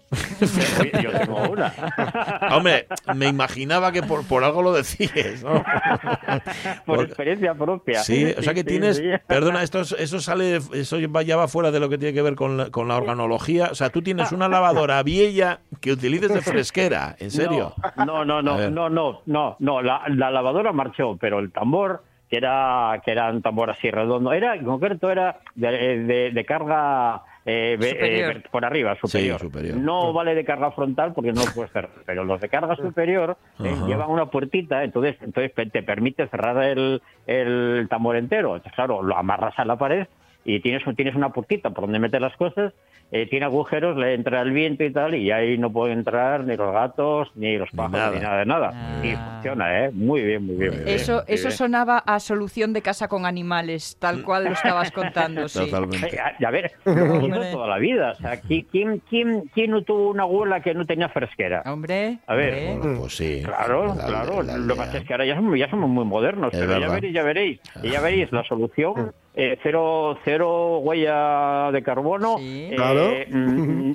[0.93, 1.73] Yo, yo tengo una.
[2.52, 5.63] Hombre, me imaginaba que por, por algo lo decías, ¿no?
[6.85, 7.99] Por experiencia propia.
[8.03, 9.03] Sí, o sea que sí, tienes, sí.
[9.27, 12.35] perdona, esto, es- eso sale, eso ya va fuera de lo que tiene que ver
[12.35, 13.69] con la, con la organología.
[13.71, 17.73] O sea, tú tienes una lavadora vieja que utilices de fresquera, ¿en serio?
[17.97, 19.81] No, no, no, no, no, no, no.
[19.81, 24.33] La, la lavadora marchó, pero el tambor, que era, que era un tambor así redondo,
[24.33, 29.39] era, en concreto, era de, de- de carga eh, eh, por arriba, superior.
[29.39, 29.77] superior.
[29.77, 33.73] No vale de carga frontal porque no puede ser, pero los de carga superior eh,
[33.88, 38.57] llevan una puertita, entonces, entonces te permite cerrar el, el tambor entero.
[38.57, 40.07] Entonces, claro, lo amarras a la pared
[40.47, 42.71] y tienes, tienes una puertita por donde meter las cosas,
[43.12, 46.55] eh, tiene agujeros, le entra el viento y tal, y ahí no pueden entrar ni
[46.55, 48.12] los gatos, ni los Ni pájaros, nada.
[48.15, 48.71] ni nada de nada.
[48.73, 49.05] Ah.
[49.05, 49.91] Y funciona, ¿eh?
[49.93, 50.71] Muy bien, muy bien.
[50.73, 51.57] muy bien, Eso, muy eso bien.
[51.57, 55.60] sonaba a solución de casa con animales, tal cual lo estabas contando, sí.
[55.69, 56.17] Totalmente.
[56.19, 58.12] A, a ver, toda la vida.
[58.12, 61.62] O sea, ¿qui- ¿quién, quién, quién no tuvo una abuela que no tenía fresquera?
[61.65, 62.77] Hombre, A ver.
[62.77, 63.41] Bueno, pues sí.
[63.43, 64.43] Claro, La- claro.
[64.43, 66.79] la Lo que pasa es que ahora ya somos, ya somos muy modernos, Es pero
[66.79, 67.60] ya veréis, ya veréis.
[67.83, 69.13] Y ya veréis la solución.
[69.39, 72.38] Eh, cero, cero huella de carbono.
[72.39, 72.69] Sí.
[72.71, 73.12] eh, Claro.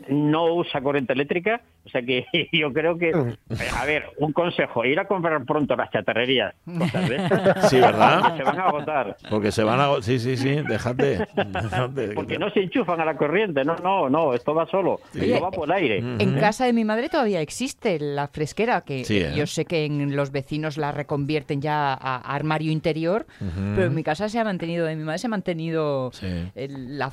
[0.08, 1.60] no usa corriente eléctrica.
[1.84, 3.10] O sea que yo creo que.
[3.10, 3.34] eh,
[3.78, 6.54] A ver, un consejo: ir a comprar pronto las chatarrerías.
[6.78, 8.32] Cosas de estas, Sí, ¿verdad?
[8.32, 9.16] que se van a agotar.
[9.28, 10.00] Porque se van a...
[10.00, 11.26] Sí, sí, sí, déjate.
[11.34, 12.08] déjate.
[12.14, 13.64] Porque no se enchufan a la corriente.
[13.64, 14.34] No, no, no.
[14.34, 15.00] Esto va solo.
[15.14, 15.98] Esto va por aire.
[15.98, 19.32] En casa de mi madre todavía existe la fresquera, que Sí, ¿eh?
[19.34, 23.26] yo sé que en los vecinos la reconvierten ya a, armario interior,
[23.74, 26.26] pero en mi casa se ha mantenido, de mi madre se ha mantenido Sí.
[26.54, 27.10] el- la,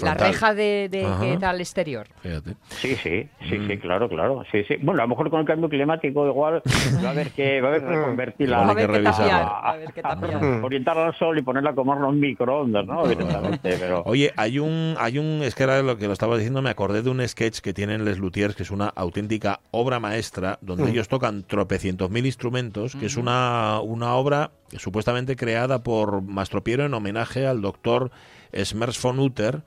[0.00, 0.88] la reja de.
[0.92, 1.20] Mm.
[1.20, 2.06] que da al exterior.
[2.22, 2.54] Fíjate.
[2.68, 3.68] Sí, sí, sí, Mm.
[3.68, 4.42] sí, claro, claro.
[4.50, 4.76] Sí, sí.
[4.80, 6.62] Bueno, a lo mejor con el cambio climático igual
[7.04, 8.68] va a haber que, va a haber que reconvertirla.
[8.68, 10.02] A ver que tapiar, a ver qué
[10.62, 13.06] orientarla al sol y ponerla a comer los microondas, ¿no?
[13.06, 14.02] Directamente, pero...
[14.06, 17.02] Oye, hay un, hay un, es que era lo que lo estaba diciendo, me acordé
[17.02, 21.08] de un sketch que tienen Les Luthiers, que es una auténtica obra maestra, donde ellos
[21.08, 27.46] tocan tropecientos mil instrumentos, que es una, una obra supuestamente creada por Mastropiero en homenaje
[27.46, 28.10] al doctor
[28.54, 29.62] Smers von Utter.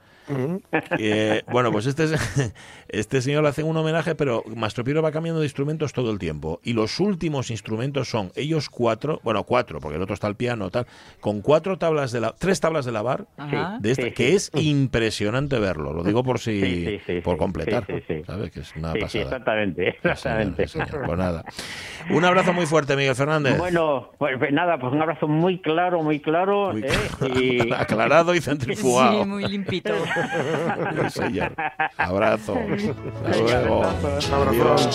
[0.98, 2.54] Eh, bueno, pues este, es-
[2.90, 6.60] este señor le hace un homenaje, pero Mastropiero va cambiando de instrumentos todo el tiempo.
[6.64, 10.70] Y los últimos instrumentos son ellos cuatro, bueno, cuatro, porque el otro está al piano,
[10.70, 10.88] tal,
[11.20, 13.78] con cuatro tablas de la, tres tablas de lavar, Ajá.
[13.80, 14.36] de esta, Sí, que sí.
[14.36, 15.94] es impresionante verlo.
[15.94, 18.24] Lo digo por si Sí, sí, sí, por sí, completar, sí, sí, sí.
[18.26, 18.52] ¿sabes?
[18.52, 19.24] Que es una Sí, sí, pasada.
[19.24, 20.68] exactamente, Sí, señor, exactamente.
[20.68, 21.06] sí, señor.
[21.06, 21.44] Pues nada.
[22.10, 23.58] Un abrazo muy fuerte, Miguel Fernández.
[23.58, 26.72] Bueno, pues, pues nada, pues un abrazo muy claro, muy claro.
[26.72, 26.90] Muy ¿eh?
[27.70, 27.74] Y...
[27.74, 29.24] aclarado y centrifugado.
[29.24, 29.94] Sí, muy limpito.
[31.10, 31.54] Señor.
[31.98, 32.56] Abrazo.
[33.26, 33.84] Hasta luego.
[33.84, 34.42] abrazo.
[34.42, 34.90] Un abrazo.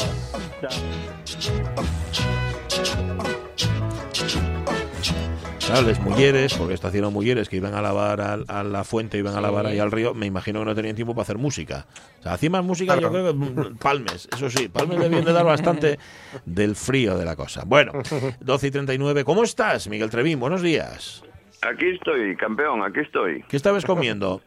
[0.61, 1.91] Chao.
[5.67, 9.37] Claro, les mulleres, porque hacían mulleres que iban a lavar al- a, la fuente, iban
[9.37, 11.87] a lavar ahí al río, me imagino que no tenían tiempo para hacer música.
[12.19, 15.31] O sea, hacían más música, yo creo que mm, Palmes, eso sí, Palmes le viene
[15.31, 15.97] a dar bastante
[16.45, 17.63] del frío de la cosa.
[17.65, 17.93] Bueno,
[18.41, 20.41] 12 y 39, ¿cómo estás, Miguel Trevín?
[20.41, 21.23] Buenos días.
[21.63, 23.45] Aquí estoy, campeón, aquí estoy.
[23.49, 24.41] ¿Qué estabas comiendo?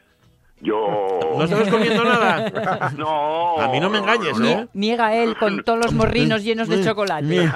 [0.63, 1.19] Yo.
[1.37, 2.89] ¿No estabas comiendo nada?
[2.97, 3.59] No.
[3.59, 4.51] A mí no me engañes, no, no.
[4.51, 4.67] ¿eh?
[4.73, 7.25] Niega él con todos los morrinos llenos de chocolate.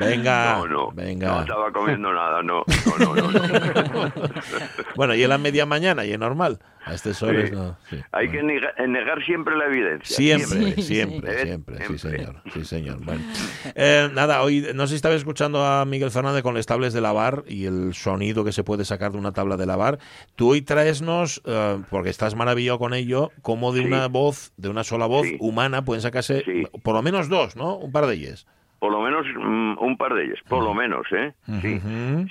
[0.00, 0.90] Venga, No, no.
[0.92, 1.28] venga.
[1.28, 2.64] No estaba comiendo nada, no.
[2.98, 3.30] No, no, no.
[3.30, 4.12] no.
[4.96, 6.58] Bueno, y en la media mañana, y es normal.
[6.86, 7.54] A este sol es, Sí.
[7.56, 7.96] no, sí.
[8.12, 10.14] Hay que nega- negar siempre la evidencia.
[10.16, 13.02] Siempre, siempre, siempre, sí señor, sí señor.
[13.04, 13.22] Bueno,
[13.74, 17.00] Eh, nada, hoy no sé si estabas escuchando a Miguel Fernández con las tablas de
[17.00, 19.98] lavar y el sonido que se puede sacar de una tabla de lavar.
[20.36, 23.86] Tú hoy traesnos, eh, porque estás maravillado con ello, como de Sí.
[23.86, 26.44] una voz, de una sola voz humana pueden sacarse
[26.82, 27.76] por lo menos dos, ¿no?
[27.76, 28.46] Un par de ellas.
[28.84, 31.32] Por lo menos mm, un par de ellos, por lo menos, ¿eh?
[31.62, 31.80] Sí.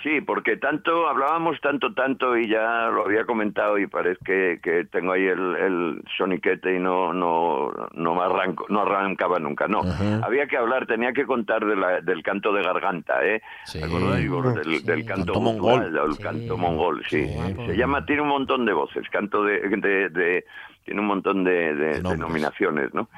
[0.03, 4.85] Sí, porque tanto, hablábamos tanto, tanto y ya lo había comentado y parece que, que
[4.85, 9.81] tengo ahí el, el soniquete y no, no, no me arranco, no arrancaba nunca, no.
[10.23, 13.41] Había que hablar, tenía que contar de la- del canto de garganta, ¿eh?
[13.65, 13.79] Sí.
[13.79, 14.85] ¿Te acordáis vos del, Sí.
[14.85, 15.85] del canto, mongol.
[15.97, 17.25] El canto mongol, sí.
[17.25, 17.55] Sí.
[17.65, 20.45] Se llama, tiene un montón de voces, canto de, de, de-
[20.83, 23.09] tiene un montón de, denominaciones, ¿no?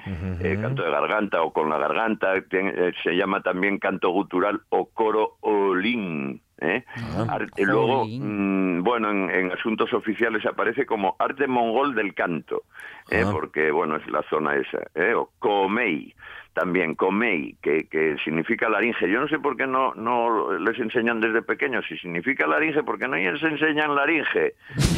[0.41, 4.61] Eh, canto de garganta o con la garganta, tiene- eh, se llama también canto gutural
[4.69, 6.41] o coro olín.
[6.61, 6.85] ¿eh?
[7.17, 7.37] Ah.
[7.57, 12.63] Luego, mm, bueno, en, en asuntos oficiales aparece como arte mongol del canto,
[13.09, 13.23] ¿eh?
[13.25, 13.29] Ah.
[13.31, 15.13] porque, bueno, es la zona esa, ¿eh?
[15.13, 16.13] o comei,
[16.55, 19.07] también comei, que, que significa laringe.
[19.11, 23.07] Yo no sé por qué no, no les enseñan desde pequeños si significa laringe, porque
[23.07, 24.55] no les enseñan laringe.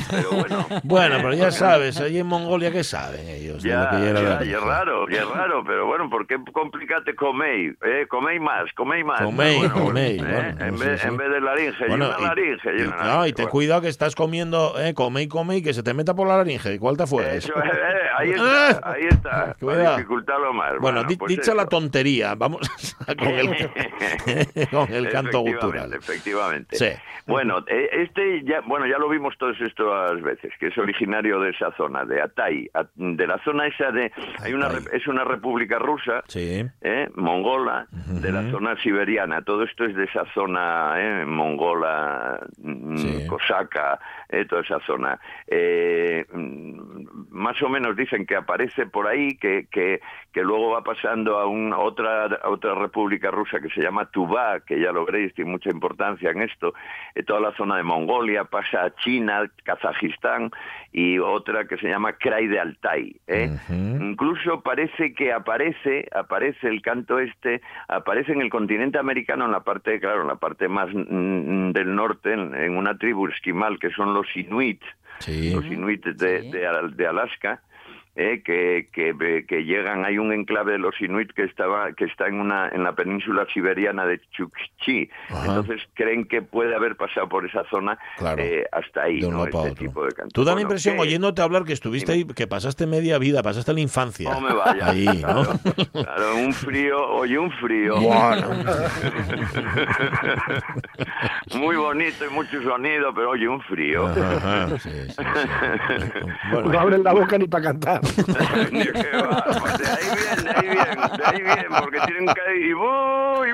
[0.10, 0.66] Pero bueno.
[0.84, 3.62] Bueno, pero ya sabes, allí en Mongolia, ¿qué saben ellos?
[3.64, 6.10] de lo Ya, que ya ya, la- y es raro, y es raro, pero bueno,
[6.10, 7.74] ¿por qué complicate comei?
[7.84, 9.22] Eh, comei más, comei más.
[9.22, 11.08] Comei, Bueno, comei, eh, bueno, en, sí, vez, sí.
[11.08, 12.70] en vez de laringe, Bueno, y una laringe.
[12.78, 15.58] y y- una no, y te Bueno, cuidado que estás comiendo, eh, come y come
[15.58, 16.78] y que se te meta por la laringe.
[16.80, 17.38] ¿Cuál te fue?
[17.38, 19.84] Eso, eh, eh, ahí está, ahí está, Cuidado.
[19.84, 20.74] para dificultarlo más.
[20.80, 21.18] Bueno, pues
[21.54, 22.62] la tontería, vamos
[23.18, 23.48] con el,
[24.72, 25.94] con el canto Efectivamente, gutural.
[25.94, 26.76] Efectivamente.
[26.76, 26.90] Sí.
[27.26, 31.50] Bueno, eh, este ya, bueno, ya lo vimos todas estas veces, que es originario de
[31.50, 36.24] esa zona, de Atay, de la zona esa de, hay una, es una república rusa,
[36.28, 36.64] Sí.
[36.82, 37.10] ¿eh?
[37.16, 39.42] mongola, de la zona siberiana.
[39.42, 41.26] Todo esto es de esa zona ¿eh?
[41.26, 43.28] mongola, mm, Sí.
[43.28, 44.46] cosaca, ¿eh?
[44.46, 45.20] toda esa zona.
[45.48, 50.00] Eh, mm, más o menos dicen que aparece por ahí, que, que,
[50.34, 54.06] que luego va pasando a, un- a otra, a otra república rusa que se llama
[54.12, 56.74] Tuvá, que ya lo veréis, tiene mucha importancia en esto.
[57.16, 60.52] Eh, toda la zona de Mongolia pasa a China, Kazajistán
[60.92, 63.16] y otra que se llama Krai de Altai.
[63.28, 63.50] ¿eh?
[63.70, 69.60] Incluso parece que aparece, aparece el canto este, aparece en el continente americano, en la
[69.62, 73.90] parte, claro, en la parte más mm, del norte, en, en una tribu esquimal que
[73.92, 74.82] son los Inuit,
[75.20, 75.52] Sí.
[75.54, 76.52] los Inuit de, Sí.
[76.52, 77.62] de de Alaska,
[78.20, 82.28] eh, que, que, que llegan, hay un enclave de los Inuit que estaba, que está
[82.28, 85.10] en una, en la península siberiana de Chukchi.
[85.30, 85.46] Ajá.
[85.46, 88.42] Entonces creen que puede haber pasado por esa zona Claro.
[88.42, 89.46] eh, hasta ahí, De ¿no?
[89.46, 89.74] Este otro.
[89.76, 90.32] tipo de canto.
[90.34, 93.44] Tú da la Bueno, impresión, que- oyéndote hablar, que estuviste ahí, que pasaste media vida,
[93.44, 94.32] pasaste la infancia.
[94.32, 94.88] No me vaya.
[94.90, 95.44] Ahí, ¿no?
[95.44, 95.60] Claro,
[95.92, 97.98] claro, un frío, oye, un frío.
[98.02, 98.50] Bueno.
[101.56, 104.08] Muy bonito y mucho sonido, pero oye, un frío.
[104.08, 105.16] Ajá, ajá, sí, sí, sí.
[106.52, 108.02] Bueno, No abren la boca ni para cantar.
[108.16, 108.94] Pues de ahí bien,
[110.44, 113.50] de ahí bien, de ahí bien, porque tienen que ir y voy,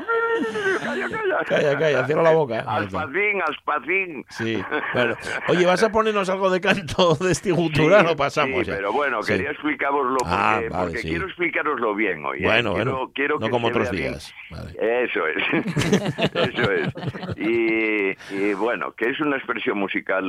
[0.84, 1.38] calla, calla.
[1.48, 2.60] Calla, calla, cierra la boca.
[2.68, 4.26] Alpacín, alpacín.
[4.30, 4.64] Sí,
[4.94, 5.16] bueno.
[5.50, 8.76] Oye, ¿vas a ponernos algo de canto de este gutural o pasamos sí, ya?
[8.76, 9.34] pero bueno, Sí.
[9.34, 11.10] quería explicaroslo porque, Ah, vale, porque sí.
[11.10, 12.40] quiero explicaroslo bien hoy.
[12.40, 12.46] ¿eh?
[12.46, 14.34] Bueno, quiero, bueno, quiero no que como se otros días.
[14.50, 15.04] Vale.
[15.04, 15.44] Eso es,
[16.34, 16.94] eso es.
[17.38, 20.24] Y, y bueno, que es una expresión musical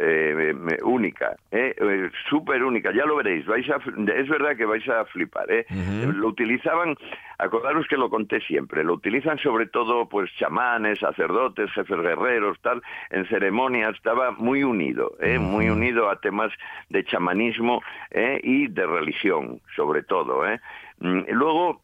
[0.00, 1.74] eh, única, ¿eh?
[1.78, 5.50] Eh, súper única, ya lo veréis, vais a, es verdad que vais a flipar.
[5.50, 5.64] ¿eh?
[5.70, 6.96] Lo utilizaban,
[7.38, 12.82] acordaros que lo conté siempre, lo utilizan sobre todo pues chamanes, sacerdotes, jefes guerreros, tal,
[13.10, 15.38] en ceremonias, estaba muy unido, ¿eh?
[15.38, 16.52] muy unido a temas
[16.88, 18.40] de chamanismo ¿eh?
[18.42, 20.46] y de religión, sobre todo.
[20.48, 20.60] ¿eh?
[20.98, 21.80] Mm, Luego,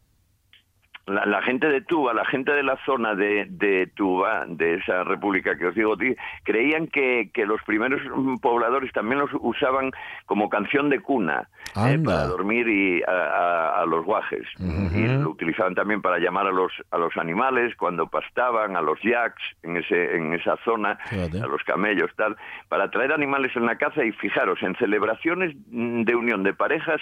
[1.11, 5.05] la, la gente de Tuba, la gente de la zona de, de Tuba, de esa
[5.05, 9.91] república que os digo, di- creían que, que los primeros mm, pobladores también los usaban
[10.27, 14.47] como canción de cuna eh, para dormir y a, a- a los guajes.
[14.59, 19.01] Y lo utilizaban también para llamar a los, a los animales cuando pastaban, a los
[19.03, 21.41] yaks en, ese, en esa zona, Fíjate.
[21.43, 22.37] a los camellos, tal,
[22.69, 27.01] para traer animales en la caza y fijaros, en celebraciones mm, de unión de parejas,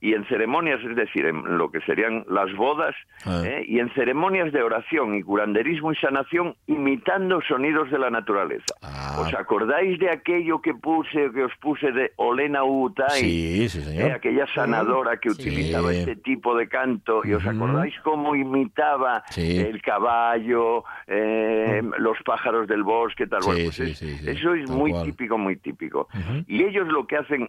[0.00, 2.94] y en ceremonias, es decir, en lo que serían las bodas,
[3.26, 3.42] Ah.
[3.44, 3.64] ¿eh?
[3.66, 8.74] y en ceremonias de oración y curanderismo y sanación, imitando sonidos de la naturaleza.
[8.82, 9.16] Ah.
[9.20, 13.20] ¿Os acordáis de aquello que puse, que os puse de Olena Utai?
[13.20, 14.12] Sí, sí, Eh, señor.
[14.12, 15.42] aquella sanadora que Sí.
[15.42, 19.58] utilizaba este tipo de canto, y os acordáis cómo imitaba Sí.
[19.58, 23.42] el caballo, eh, los pájaros del bosque, tal.
[23.42, 25.04] Sí, Bueno, pues es- eso es muy cual.
[25.04, 26.08] típico, muy típico.
[26.46, 27.48] Y ellos lo que hacen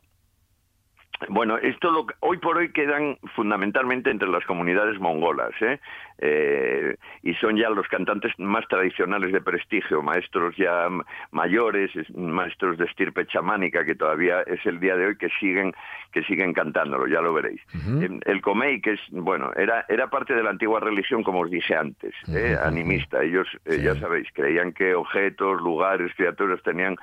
[1.28, 5.80] bueno, esto lo, hoy por hoy quedan fundamentalmente entre las comunidades mongolas, ¿eh?
[6.22, 10.88] Eh, y son ya los cantantes más tradicionales de prestigio, maestros ya
[11.32, 15.74] mayores, es- maestros de estirpe chamánica, que todavía es el día de hoy que siguen
[16.12, 17.62] que siguen cantándolo, ya lo veréis.
[18.02, 21.52] Eh, El Komei, que es, bueno, era, era parte de la antigua religión, como os
[21.52, 22.58] dije antes, ¿eh?
[22.64, 23.22] Animista.
[23.24, 23.84] Ellos, eh, Sí.
[23.84, 26.96] ya sabéis, creían que objetos, lugares, criaturas tenían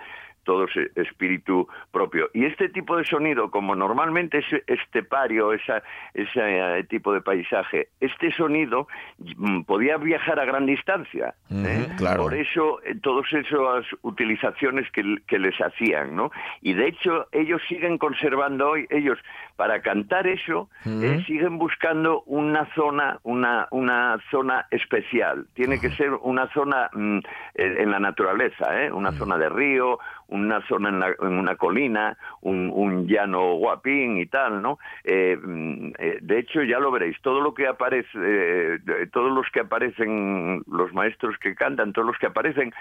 [0.46, 2.30] todo ese espíritu propio.
[2.32, 5.82] Y este tipo de sonido, como normalmente es estepario, esa,
[6.14, 6.40] ese
[6.78, 8.86] eh, tipo de paisaje, este sonido
[9.18, 11.34] mm, podía viajar a gran distancia.
[11.50, 11.88] ¿eh?
[11.96, 12.22] Claro.
[12.22, 16.30] Por eso, eh, todas esas utilizaciones que, que les hacían, ¿no?
[16.60, 19.18] Y de hecho, ellos siguen conservando hoy, ellos,
[19.56, 25.46] para cantar eso, eh, siguen buscando una zona, una, una zona especial.
[25.54, 27.18] Tiene que ser una zona mm,
[27.54, 28.92] en en la naturaleza, ¿eh?
[28.92, 34.18] Una zona de río, una zona en, la- en una colina, un, un llano guapín
[34.18, 34.78] y tal, ¿no?
[35.04, 38.78] Eh, mm, eh, de hecho, ya lo veréis, todo lo que aparece, eh,
[39.12, 42.72] todos los que aparecen, los maestros que cantan, todos los que aparecen,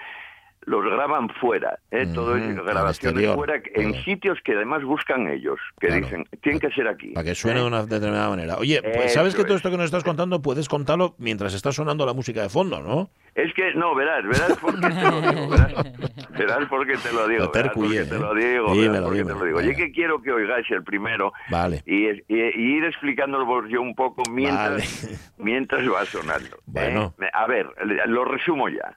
[0.66, 2.06] los graban fuera, ¿eh?
[2.12, 6.02] todo es grabaciones fuera, en sitios que además buscan ellos, que Claro.
[6.04, 7.12] dicen, tienen que ser aquí.
[7.12, 7.62] Para que suene ¿eh?
[7.62, 8.56] de una determinada manera.
[8.58, 9.60] Oye, pues Eso sabes que todo es.
[9.60, 13.10] esto que nos estás contando puedes contarlo mientras está sonando la música de fondo, ¿no?
[13.36, 15.72] Es que, no, verás, verás por qué te lo digo, verás,
[16.38, 18.18] verás por qué te lo digo, verás por qué te ¿eh?
[18.18, 19.58] lo digo, Dímelo, verás por qué te dímelo, lo digo.
[19.58, 19.70] venga.
[19.72, 21.82] Yo que quiero que oigáis el primero Vale.
[21.86, 25.06] y, y- y ir explicándolo yo un poco mientras,
[25.38, 26.56] mientras va sonando.
[26.56, 26.60] ¿eh?
[26.66, 27.14] Bueno.
[27.32, 27.66] A ver,
[28.06, 28.96] lo resumo ya.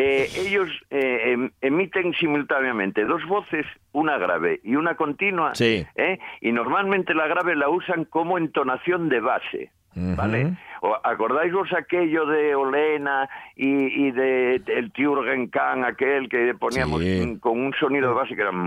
[0.00, 5.84] Eh, ellos eh, em- emiten simultáneamente dos voces, una grave y una continua, Sí.
[5.96, 6.20] ¿eh?
[6.40, 9.72] y normalmente la grave la usan como entonación de base.
[9.96, 10.52] ¿Vale?
[10.82, 17.02] O, ¿Acordáis vos aquello de Olena y, y de el Tjürgen Kahn, aquel que poníamos
[17.02, 17.26] Sí.
[17.26, 18.52] mm, con un sonido de base que era...
[18.52, 18.58] Sí.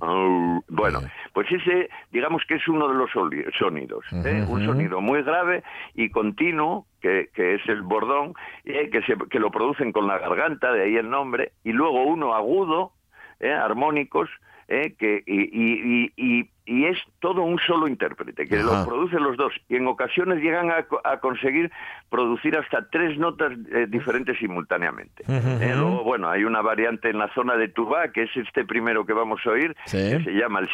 [0.00, 1.00] Oh, Bueno.
[1.38, 4.04] Pues ese, digamos que es uno de los sonidos.
[4.26, 4.44] ¿eh?
[4.48, 5.62] Un sonido muy grave
[5.94, 10.18] y continuo, que, que es el bordón, eh, que, se, que lo producen con la
[10.18, 12.90] garganta, de ahí el nombre, y luego uno agudo,
[13.38, 13.52] ¿eh?
[13.52, 14.28] armónicos,
[14.66, 14.96] ¿eh?
[14.98, 18.80] que, y, y- y- y- y es todo un solo intérprete, que Ajá.
[18.82, 21.70] lo producen los dos, y en ocasiones llegan a, co- a conseguir
[22.10, 25.24] producir hasta tres notas eh, diferentes simultáneamente.
[25.26, 25.72] ¿eh?
[25.74, 29.12] Luego, bueno, hay una variante en la zona de Tubá, que es este primero que
[29.14, 29.96] vamos a oír, Sí.
[29.96, 30.68] que se llama el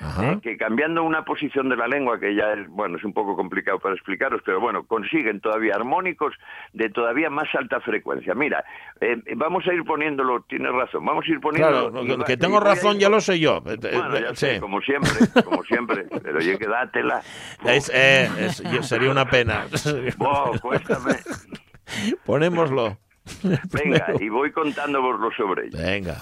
[0.00, 0.32] Ajá.
[0.32, 0.38] ¿eh?
[0.42, 3.78] que cambiando una posición de la lengua, que ya es, bueno, es un poco complicado
[3.78, 6.34] para explicaros, pero bueno, consiguen todavía armónicos
[6.74, 8.34] de todavía más alta frecuencia.
[8.34, 8.64] Mira,
[9.00, 11.90] eh, vamos a ir poniéndolo, tienes razón, vamos a ir poniéndolo.
[11.90, 13.60] Claro, que- tengo razón ya lo sé yo.
[13.62, 15.05] Bueno, ya sé, como siempre,
[15.44, 17.22] como siempre, pero oye, que dátela.
[17.64, 19.66] Es- eh, es- yo- sería una pena.
[20.18, 21.16] Oh, cuéntame.
[22.24, 22.98] Ponémoslo.
[23.42, 25.78] Venga, y voy contándooslo sobre ello.
[25.78, 26.12] Venga.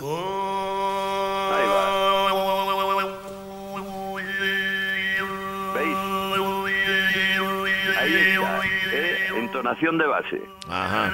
[1.50, 1.84] Ahí va.
[5.74, 5.96] ¿Veis?
[7.98, 8.60] Ahí está,
[8.92, 9.28] ¿eh?
[9.36, 10.42] entonación de base.
[10.68, 11.12] Ajá.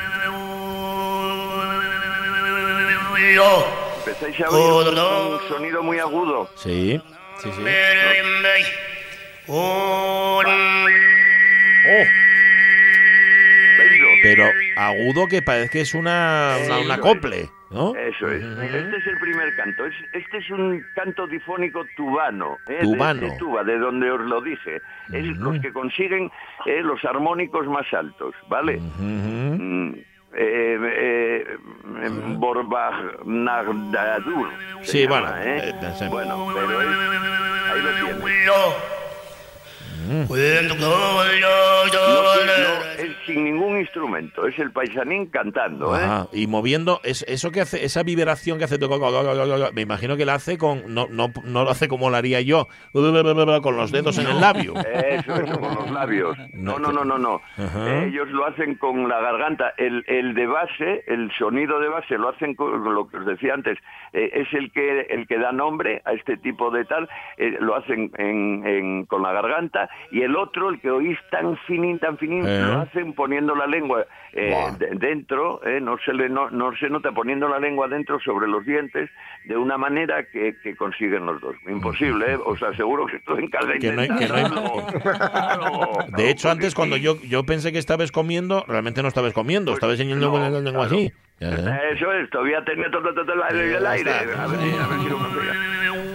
[4.07, 6.49] Empezáis a oír un, un sonido muy agudo.
[6.57, 7.01] Sí.
[7.43, 7.63] Sí, sí.
[9.47, 10.43] Oh.
[14.23, 14.45] Pero
[14.77, 17.95] agudo que parece que es una, una, una Eso acople, ¿no?
[17.97, 18.43] Eso es.
[18.45, 19.87] Este es el primer canto.
[19.87, 22.59] Es- este es un canto difónico tubano.
[22.69, 22.81] ¿eh?
[22.83, 23.21] Tubano.
[23.23, 24.81] De, tuba, de donde os lo dije.
[25.13, 26.31] Es los que consiguen
[26.67, 28.79] eh, los armónicos más altos, ¿vale?
[28.99, 29.93] Mm,
[30.35, 31.45] eh,
[32.03, 34.49] eh, Borbagnadur.
[34.83, 35.71] se Sí, llama, bueno, ¿eh?
[35.71, 35.75] eh.
[36.09, 36.89] Bueno, pero es,
[37.73, 38.17] ahí lo tienes.
[40.09, 40.23] Mm.
[40.23, 46.03] No, sí, no, es sin ningún instrumento, es el paisanín cantando, ¿eh?
[46.03, 48.79] Ajá, Y moviendo, es, eso que hace, esa vibración que hace,
[49.75, 52.67] me imagino que la hace con, no, no, no lo hace como lo haría yo,
[52.93, 54.75] con los dedos en el labio.
[55.11, 56.37] Eso, eso, con los labios.
[56.55, 57.41] No, no, no, no, no.
[57.57, 58.05] Ajá.
[58.05, 59.73] Ellos lo hacen con la garganta.
[59.77, 63.55] El, el de base, el sonido de base, lo hacen con lo que os decía
[63.55, 63.79] antes,
[64.13, 67.77] eh, es el que el que da nombre a este tipo de tal, eh, lo
[67.77, 72.19] hacen en, en- con la garganta y el otro, el que oís tan finín, tan
[72.19, 72.61] finín, Eh.
[72.61, 76.89] lo hacen poniendo la lengua eh, de- dentro, eh, no, se le, no, no se
[76.89, 79.11] nota poniendo la lengua dentro sobre los dientes
[79.47, 81.57] de una manera que, que consiguen los dos.
[81.69, 82.39] Imposible, ¿eh?
[82.45, 84.87] os aseguro que estoy en casa Que no hay- que no hay- intentándolo.
[85.03, 89.73] Claro, De hecho, antes cuando yo, yo pensé que estabas comiendo, realmente no estabas comiendo,
[89.73, 91.13] estabas enseñando Pues con la lengua así.
[91.41, 94.13] Eso es, todavía tenía todo, todo, todo el aire.
[94.13, 96.10] A ver, a ver si lo.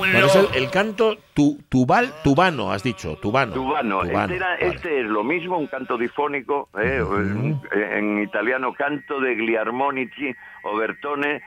[0.00, 3.52] Bueno, es el, el canto tu, tubal, tubano, has dicho, tubano.
[3.52, 4.02] Tubano.
[4.02, 4.66] Este, era- vale.
[4.68, 10.76] este es lo mismo, un canto difónico, eh, en, en italiano canto de gliarmonici o
[10.76, 11.42] bertone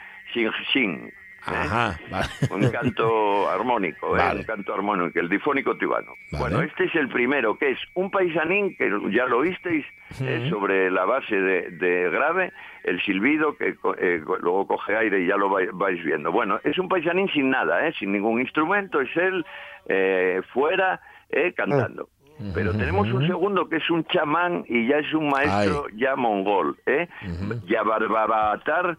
[0.72, 1.12] sin
[1.46, 1.56] sin.
[1.56, 2.28] Ajá, vale.
[2.52, 6.14] Un canto armónico, eh, un canto armónico, el difónico tibano.
[6.32, 6.44] Vale.
[6.44, 9.86] Bueno, este es el primero, que es un paisanín, que ya lo oísteis,
[10.22, 12.52] eh, sobre la base de, de grave,
[12.84, 16.32] el silbido, que eh, luego coge aire y ya lo vai- vais viendo.
[16.32, 19.46] Bueno, es un paisanín sin nada, eh, sin ningún instrumento, es él
[19.88, 22.10] eh, fuera eh, cantando.
[22.54, 26.76] Pero tenemos un segundo que es un chamán y ya es un maestro ya mongol,
[26.86, 27.08] ¿eh?
[27.68, 28.98] Yabarbabatar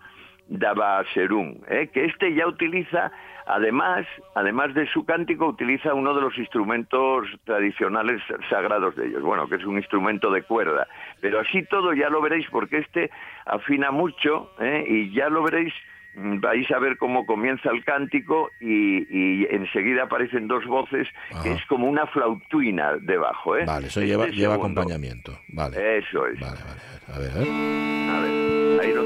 [0.59, 1.89] Dabaserún, ¿eh?
[1.93, 3.11] que este ya utiliza,
[3.47, 9.49] además, además de su cántico, utiliza uno de los instrumentos tradicionales sagrados de ellos, bueno,
[9.49, 10.87] que es un instrumento de cuerda.
[11.21, 13.11] Pero así todo ya lo veréis porque este
[13.47, 14.85] afina mucho ¿eh?
[14.87, 15.73] y ya lo veréis
[16.15, 21.09] mm, vais a ver cómo comienza el cántico y, y enseguida aparecen dos voces
[21.43, 23.57] que es como una flautuina debajo.
[23.57, 23.65] ¿eh?
[23.67, 25.39] Vale, eso Este lleva, acompañamiento.
[25.49, 25.99] Vale.
[25.99, 26.41] Eso es.
[26.41, 26.95] Vale, vale.
[27.15, 27.49] A ver, a ver.
[28.11, 29.03] A ver, ahí lo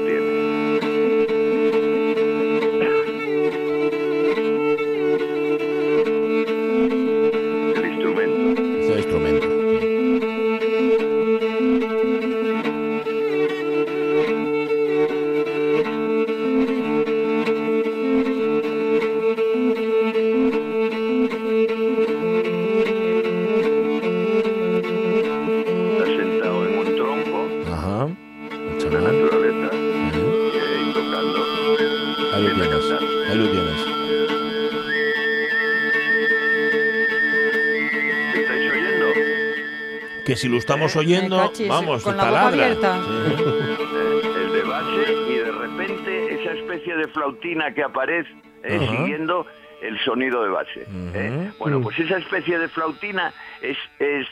[40.39, 42.63] si lo estamos Eh, oyendo, Me cachis, vamos, con la boca taladra.
[42.65, 42.99] abierta.
[43.03, 43.43] Sí.
[43.43, 48.29] Eh, el de base y de repente esa especie de flautina que aparece
[48.63, 49.45] eh, siguiendo
[49.81, 50.85] el sonido de base.
[51.13, 51.51] ¿eh?
[51.59, 53.31] Bueno, pues esa especie de flautina
[53.61, 54.27] es, es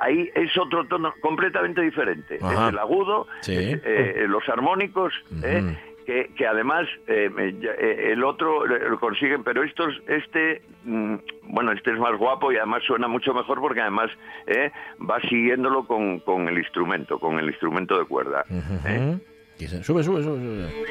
[0.00, 2.38] ahí es otro tono completamente diferente.
[2.42, 2.66] Ajá.
[2.66, 3.54] Es el agudo, Sí.
[3.56, 5.74] es, eh, los armónicos, ¿eh?
[6.06, 11.72] Que, que además eh, eh, eh, el otro lo consiguen, pero estos, este, mm, bueno,
[11.72, 14.10] este es más guapo y además suena mucho mejor porque además
[14.46, 14.70] eh,
[15.10, 18.44] va siguiéndolo con, con el instrumento, con el instrumento de cuerda.
[18.86, 19.16] ¿eh?
[19.58, 20.36] Dice, Sube, sube, sube.
[20.38, 20.84] sube.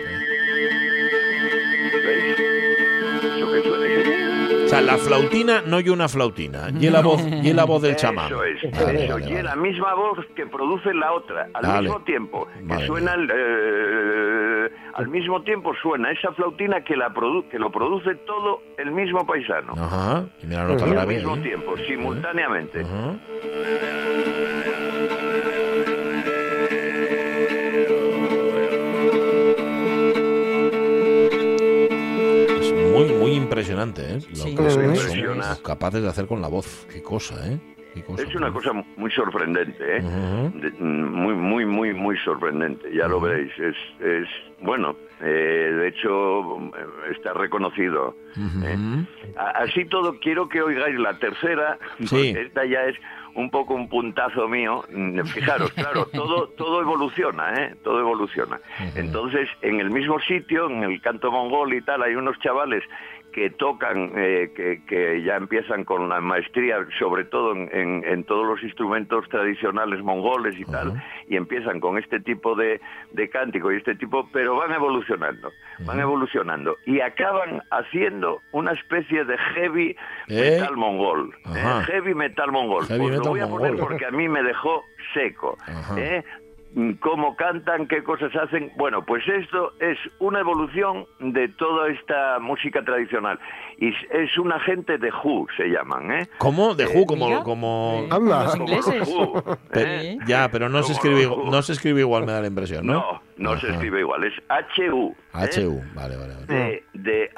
[2.05, 2.39] ¿Veis?
[2.39, 4.63] Eso que suena, ¿eh?
[4.65, 6.69] O sea, la flautina no y una flautina.
[6.79, 8.25] Y la voz, y la voz del chamán.
[8.27, 9.43] Eso es, Vale, eso, vale, y vale.
[9.43, 12.87] la misma voz que produce la otra, al mismo tiempo, que Vale.
[12.87, 13.29] suena el,
[14.65, 18.91] eh, al mismo tiempo suena esa flautina que la produ- que lo produce todo el
[18.91, 19.73] mismo paisano.
[19.73, 20.25] Ajá.
[20.41, 21.41] Y mira la nota al mismo ahí.
[21.41, 22.81] tiempo, simultáneamente.
[22.81, 23.15] Ajá.
[32.61, 34.19] Es muy, muy impresionante, ¿eh?
[34.29, 34.55] Lo Sí.
[34.55, 36.85] que son capaces de hacer con la voz.
[36.91, 37.59] Qué cosa, ¿eh?
[38.17, 40.01] Es una cosa muy sorprendente, ¿eh?
[40.01, 42.91] De- muy, muy, muy, muy sorprendente.
[42.93, 43.51] Ya lo veréis.
[43.59, 44.27] Es, es
[44.61, 44.95] bueno.
[45.21, 48.15] eh, de hecho, eh, está reconocido.
[49.37, 51.77] A- Así todo, quiero que oigáis la tercera.
[52.05, 52.33] Sí.
[52.37, 52.95] Esta ya es
[53.35, 54.83] un poco un puntazo mío.
[54.91, 57.75] Mm, Fijaros, claro, todo, todo evoluciona, ¿eh?
[57.83, 58.59] Todo evoluciona.
[58.95, 62.83] Entonces, en el mismo sitio, en el canto mongol y tal, hay unos chavales
[63.33, 68.23] que tocan, eh, que, que ya empiezan con la maestría, sobre todo en, en- en
[68.23, 70.93] todos los instrumentos tradicionales mongoles y tal,
[71.27, 72.79] y empiezan con este tipo de,
[73.11, 79.25] de cántico y este tipo, pero van evolucionando, van evolucionando, y acaban haciendo una especie
[79.25, 79.95] de heavy
[80.29, 80.57] ¿Eh?
[80.59, 81.83] metal mongol, ¿eh?
[81.87, 82.85] Heavy metal mongol.
[82.85, 83.87] Heavy metal lo voy a poner mongol.
[83.89, 85.57] porque a mí me dejó seco.
[86.75, 86.79] ¿Eh?
[86.79, 88.71] Mm, cómo cantan, qué cosas hacen.
[88.77, 93.39] Bueno, pues esto es una evolución de toda esta música tradicional.
[93.77, 96.27] Y es- una gente de Who, se llaman, ¿eh?
[96.39, 96.73] ¿Cómo?
[96.75, 97.27] De Who, como...
[97.27, 97.43] Mira.
[97.43, 98.05] como...
[98.09, 98.43] Anda.
[98.45, 99.07] Los ingleses.
[99.07, 99.43] Who,
[99.75, 100.17] ¿eh?
[100.27, 101.49] Ya, pero no se, escribe, Who.
[101.51, 102.93] no se escribe igual, me da la impresión, ¿no?
[102.93, 103.21] No,
[103.53, 104.33] no se escribe igual, es
[104.77, 105.15] HU.
[105.35, 105.61] ¿eh?
[105.65, 106.33] HU, vale, vale.
[106.35, 106.45] vale.
[106.47, 107.31] De, de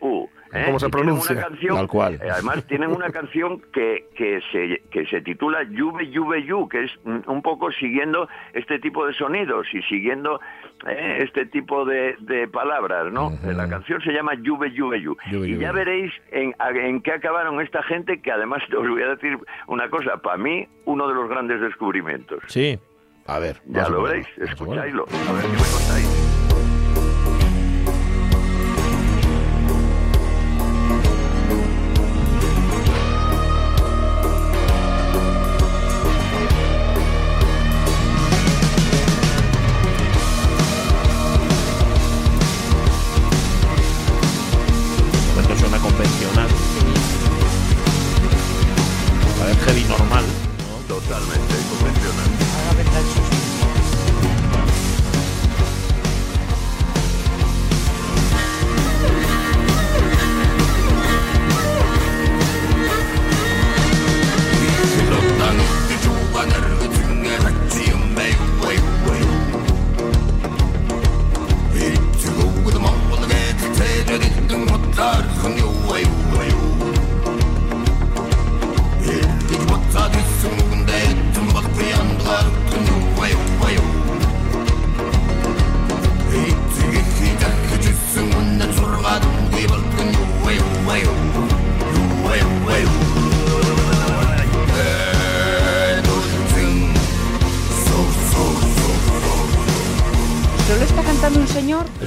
[0.00, 0.28] HU.
[0.52, 0.62] ¿Eh?
[0.66, 1.32] ¿Cómo se pronuncia?
[1.36, 2.14] Una canción, Tal cual.
[2.14, 6.84] eh, además tienen una canción que, que, se, que se titula Yuve Yuve Yu, que
[6.84, 10.40] es un poco siguiendo este tipo de sonidos y siguiendo
[10.86, 13.28] eh, este tipo de, de palabras, ¿no?
[13.28, 13.50] Ujú.
[13.52, 15.16] La canción se llama Yuve Yuve Yu.
[15.30, 19.08] Yuve, y ya veréis en, en qué acabaron esta gente, que además os voy a
[19.08, 22.40] decir una cosa, para mí, uno de los grandes descubrimientos.
[22.48, 22.78] Sí,
[23.26, 23.56] a ver.
[23.66, 25.04] Ya lo veréis, escucháislo.
[25.28, 26.11] A ver qué me contáis.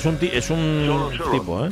[0.06, 1.72] Es un, es un Solo, tipo, ¿eh?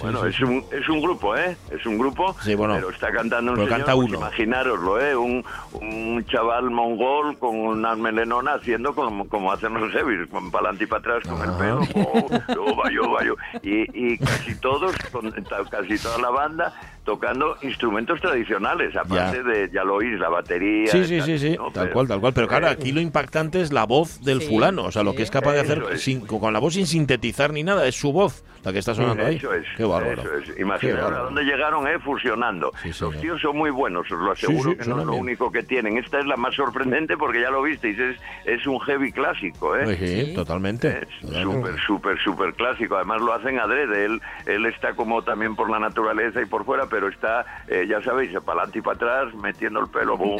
[0.00, 0.44] Bueno, sí, es, sí.
[0.44, 1.56] Un, es un grupo, ¿eh?
[1.70, 4.18] Es un grupo, Sí, bueno, pero está cantando un pero señor, canta pues uno.
[4.18, 5.14] imaginároslo, ¿eh?
[5.14, 5.44] Un,
[5.92, 9.92] un chaval mongol con una melenona haciendo como, como hacen los
[10.30, 11.58] con para adelante y para atrás con el Ah.
[11.58, 13.34] pelo, oh, yo, va, yo, va, yo.
[13.62, 15.30] Y, y casi todos, con,
[15.70, 16.72] casi toda la banda,
[17.04, 20.88] tocando instrumentos tradicionales, aparte de, ya lo oís, la batería.
[20.90, 21.70] Sí, sí, tal, sí, sí, ¿no?
[21.70, 22.32] tal Pero- cual, tal cual.
[22.34, 25.18] Pero claro, aquí lo impactante es la voz del Sí, fulano, o sea, lo sí.
[25.18, 26.02] que es capaz de hacer es.
[26.02, 29.26] sin, con la voz sin sintetizar ni nada, es su voz la que está sonando
[29.26, 29.36] ahí.
[29.36, 29.66] Eso es.
[29.76, 30.22] Qué bárbaro.
[30.22, 30.48] Eso es.
[30.94, 31.98] A dónde llegaron, ¿eh?
[31.98, 32.72] Fusionando.
[32.82, 35.22] Sí, Los tíos son muy buenos, os lo aseguro sí, que no es lo bien.
[35.22, 35.73] único que tienen.
[35.78, 39.96] Esta es la más sorprendente porque ya lo visteis, es, es un heavy clásico, ¿eh?
[39.96, 40.34] Sí, Sí.
[40.34, 41.00] totalmente.
[41.00, 42.96] Es súper, súper, súper clásico.
[42.96, 44.04] Además lo hacen adrede.
[44.04, 48.00] Él, él está como también por la naturaleza y por fuera, pero está, eh, ya
[48.02, 50.16] sabéis, para adelante y para atrás, metiendo el pelo.
[50.16, 50.38] Como,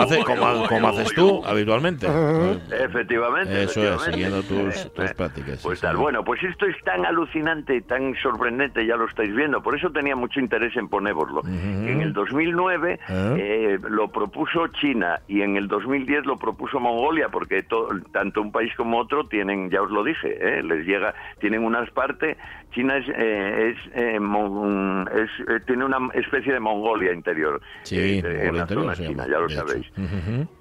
[0.00, 2.06] hace, como, como haces tú habitualmente.
[2.70, 3.62] Efectivamente.
[3.64, 4.12] Eso es, efectivamente.
[4.12, 7.76] siguiendo tus- Eh, tus eh, prácticas, sí, Pues tal, bueno, pues esto es tan alucinante
[7.76, 9.62] y tan sorprendente, ya lo estáis viendo.
[9.62, 11.42] Por eso tenía mucho interés en ponéroslo.
[11.46, 13.34] En el 2009 ¿Eh?
[13.38, 14.08] eh, lo
[14.44, 18.98] propuso China y en el 2010 lo propuso Mongolia, porque to- tanto un país como
[18.98, 22.36] otro tienen, ya os lo dije, eh, les llega, tienen unas partes.
[22.72, 27.60] China es, eh, es, eh, mon- es, eh, tiene una especie de Mongolia interior.
[27.84, 29.86] Sí, eh, en la interior zona china, ya lo sabéis.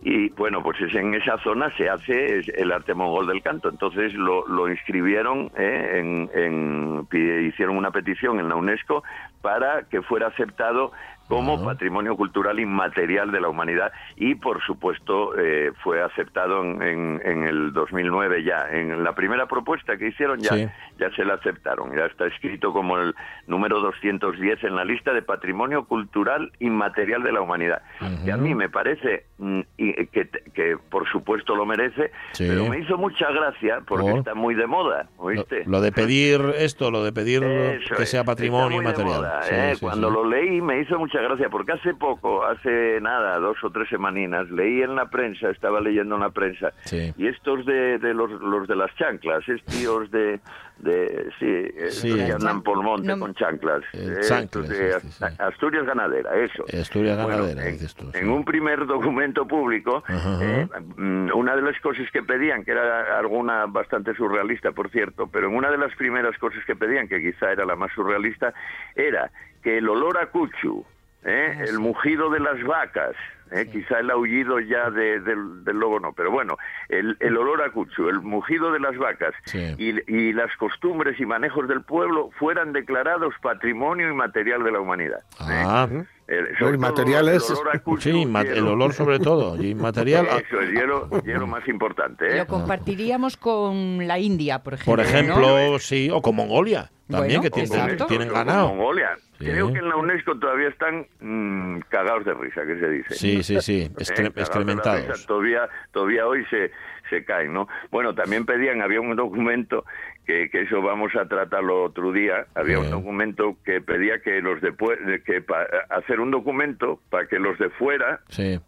[0.03, 3.69] Y bueno, pues es en esa zona se hace el arte mongol del canto.
[3.69, 5.99] Entonces lo, lo inscribieron, ¿eh?
[5.99, 7.07] en, en-
[7.47, 9.03] hicieron una petición en la UNESCO
[9.41, 10.91] para que fuera aceptado
[11.27, 17.21] como patrimonio cultural inmaterial de la humanidad y por supuesto eh, fue aceptado en, en-
[17.23, 20.67] en el 2009 ya en la primera propuesta que hicieron ya Sí.
[20.99, 23.15] ya se la aceptaron ya está escrito como el
[23.47, 27.81] número 210 en la lista de patrimonio cultural inmaterial de la humanidad
[28.25, 32.45] que a mí me parece mm, y que, que por supuesto lo merece Sí.
[32.47, 34.19] pero me hizo mucha gracia porque Por.
[34.19, 35.63] está muy de moda Lo, ¿oíste?
[35.65, 39.17] lo de pedir esto, lo de pedir Eso que es, sea patrimonio inmaterial.
[39.17, 39.73] moda, Sí, ¿eh?
[39.79, 43.89] Cuando lo leí me hizo mucha gracia, porque hace poco, hace nada, dos o tres
[43.89, 47.13] semaninas, leí en la prensa, estaba leyendo en la prensa, Sí.
[47.17, 50.39] y estos de, de los, los de las chanclas, es tíos de,
[50.77, 52.09] de sí, eh, Sí.
[52.09, 53.83] estos que andan por monte No- con chanclas.
[53.93, 55.25] Eh, chanclas, estos de este, sí.
[55.39, 56.63] Asturias Ganadera, eso.
[56.79, 58.11] Asturias Bueno, ganadera, en, dices tú.
[58.11, 58.17] sí.
[58.19, 60.39] en un primer documento público, Ajá.
[60.41, 65.27] eh, mm, una de las cosas que pedían, que era alguna bastante surrealista, por cierto,
[65.27, 68.53] pero en una de las primeras cosas que pedían, que quizá era la más surrealista,
[68.95, 70.83] era que el olor a cuchu,
[71.25, 71.65] ¿eh?
[71.67, 73.15] el mugido de las vacas,
[73.51, 73.67] ¿eh?
[73.71, 76.57] quizá el aullido ya de- del, del lobo no, pero bueno,
[76.89, 79.75] el, el olor a cuchu, el mugido de las vacas Sí.
[79.77, 85.19] y, y las costumbres y manejos del pueblo fueran declarados patrimonio inmaterial de la humanidad.
[85.41, 85.63] ¿eh?
[85.65, 85.87] Ah,
[86.27, 88.23] El, todo inmaterial el es- olor a cuchu sí,
[88.55, 90.27] el olor sobre todo, y inmaterial.
[90.31, 92.27] ah, Eso es, y es lo, y es lo más importante.
[92.33, 92.37] ¿eh?
[92.37, 94.93] Lo compartiríamos con la India, por ejemplo.
[94.93, 95.09] Por ¿no?
[95.09, 98.67] ejemplo, sí, o con Mongolia, también, Bueno, que tienen, tienen Con ganado.
[98.69, 99.09] Mongolia.
[99.39, 99.45] Sí.
[99.45, 103.13] Creo que en la UNESCO todavía están mm, cagados de risa, que se dice.
[103.15, 103.89] Sí, sí, sí, ¿Eh?
[103.95, 105.07] excre- la excrementados.
[105.07, 105.27] risa.
[105.27, 106.71] Todavía, todavía hoy se,
[107.09, 107.67] se caen, ¿no?
[107.91, 109.85] Bueno, también pedían, había un documento
[110.25, 112.95] que, que eso vamos a tratarlo otro día, había un Bien.
[112.95, 117.57] documento que pedía que los de pue- que pa- hacer un documento para que los
[117.59, 118.59] de fuera Sí.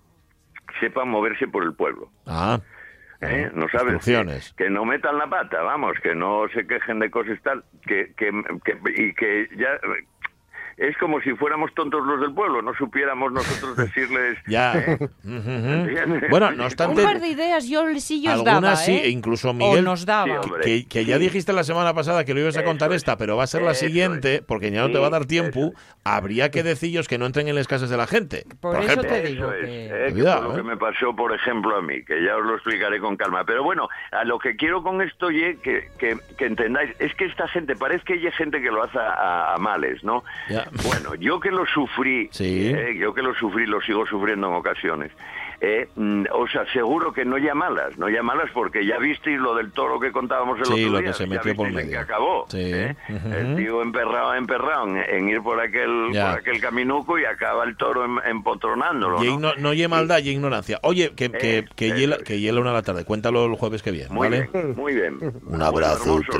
[0.81, 2.09] sepan moverse por el pueblo.
[2.27, 2.59] Ah.
[3.31, 3.51] ¿Eh?
[3.53, 3.93] No sabes
[4.55, 8.13] que, que no metan la pata, vamos, que no se quejen de cosas tal, que,
[8.15, 8.31] que,
[8.63, 9.79] que- y que ya
[10.77, 14.37] es como si fuéramos tontos los del pueblo, no supiéramos nosotros decirles.
[14.47, 14.73] Ya.
[14.75, 14.97] ¿eh?
[16.29, 19.05] Bueno, no Un obstante, par de ideas yo sí os algunas daba, sí, ¿eh?
[19.05, 20.41] e incluso O Miguel, nos daba.
[20.63, 22.97] Sí, que, que ya dijiste la semana pasada que lo ibas a Eso contar es.
[22.97, 24.41] esta, pero va a ser la Eso siguiente, es.
[24.41, 25.73] porque ya no te va a dar tiempo.
[26.03, 28.43] Habría que decillos que no entren en las casas de la gente.
[28.61, 29.09] Por Por, eso ejemplo.
[29.09, 30.57] te digo Eso es, que- eh, que Cuidado, fue lo eh.
[30.57, 33.43] que me pasó, por ejemplo, a mí, que ya os lo explicaré con calma.
[33.45, 37.25] Pero bueno, a lo que quiero con esto, ye, que, que, que entendáis, es que
[37.25, 40.23] esta gente, parece que hay gente que lo hace a, a males, ¿no?
[40.49, 40.64] Ya.
[40.83, 42.67] Bueno, yo que lo sufrí, Sí.
[42.73, 45.11] eh, yo que lo sufrí, lo sigo sufriendo en ocasiones.
[45.67, 49.55] Eh, mm, os aseguro que no ya malas, no ya malas porque ya visteis lo
[49.55, 51.91] del toro que contábamos el Sí, otro lo día, que se metió por en medio.
[51.91, 52.45] que acabó.
[52.49, 52.59] Sí.
[52.61, 52.95] ¿eh?
[53.09, 56.29] El tío emperrado, emperrado en, en ir por aquel, Ya.
[56.31, 59.23] por aquel caminuco y acaba el toro em- empotronándolo.
[59.23, 59.53] Y ¿no?
[59.55, 60.79] no maldad y ignorancia.
[60.83, 62.23] Oye, que, que, Eh, que, hiela, es.
[62.23, 63.05] que hiela una a la tarde.
[63.05, 64.49] Cuéntalo el jueves que viene, Muy ¿vale?
[64.53, 65.17] bien, muy bien.
[65.47, 66.15] Un abrazo.
[66.15, 66.37] Un abrazo.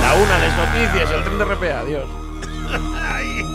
[0.00, 1.80] La una, las noticias, el tren de RPA.
[1.80, 2.08] Adiós.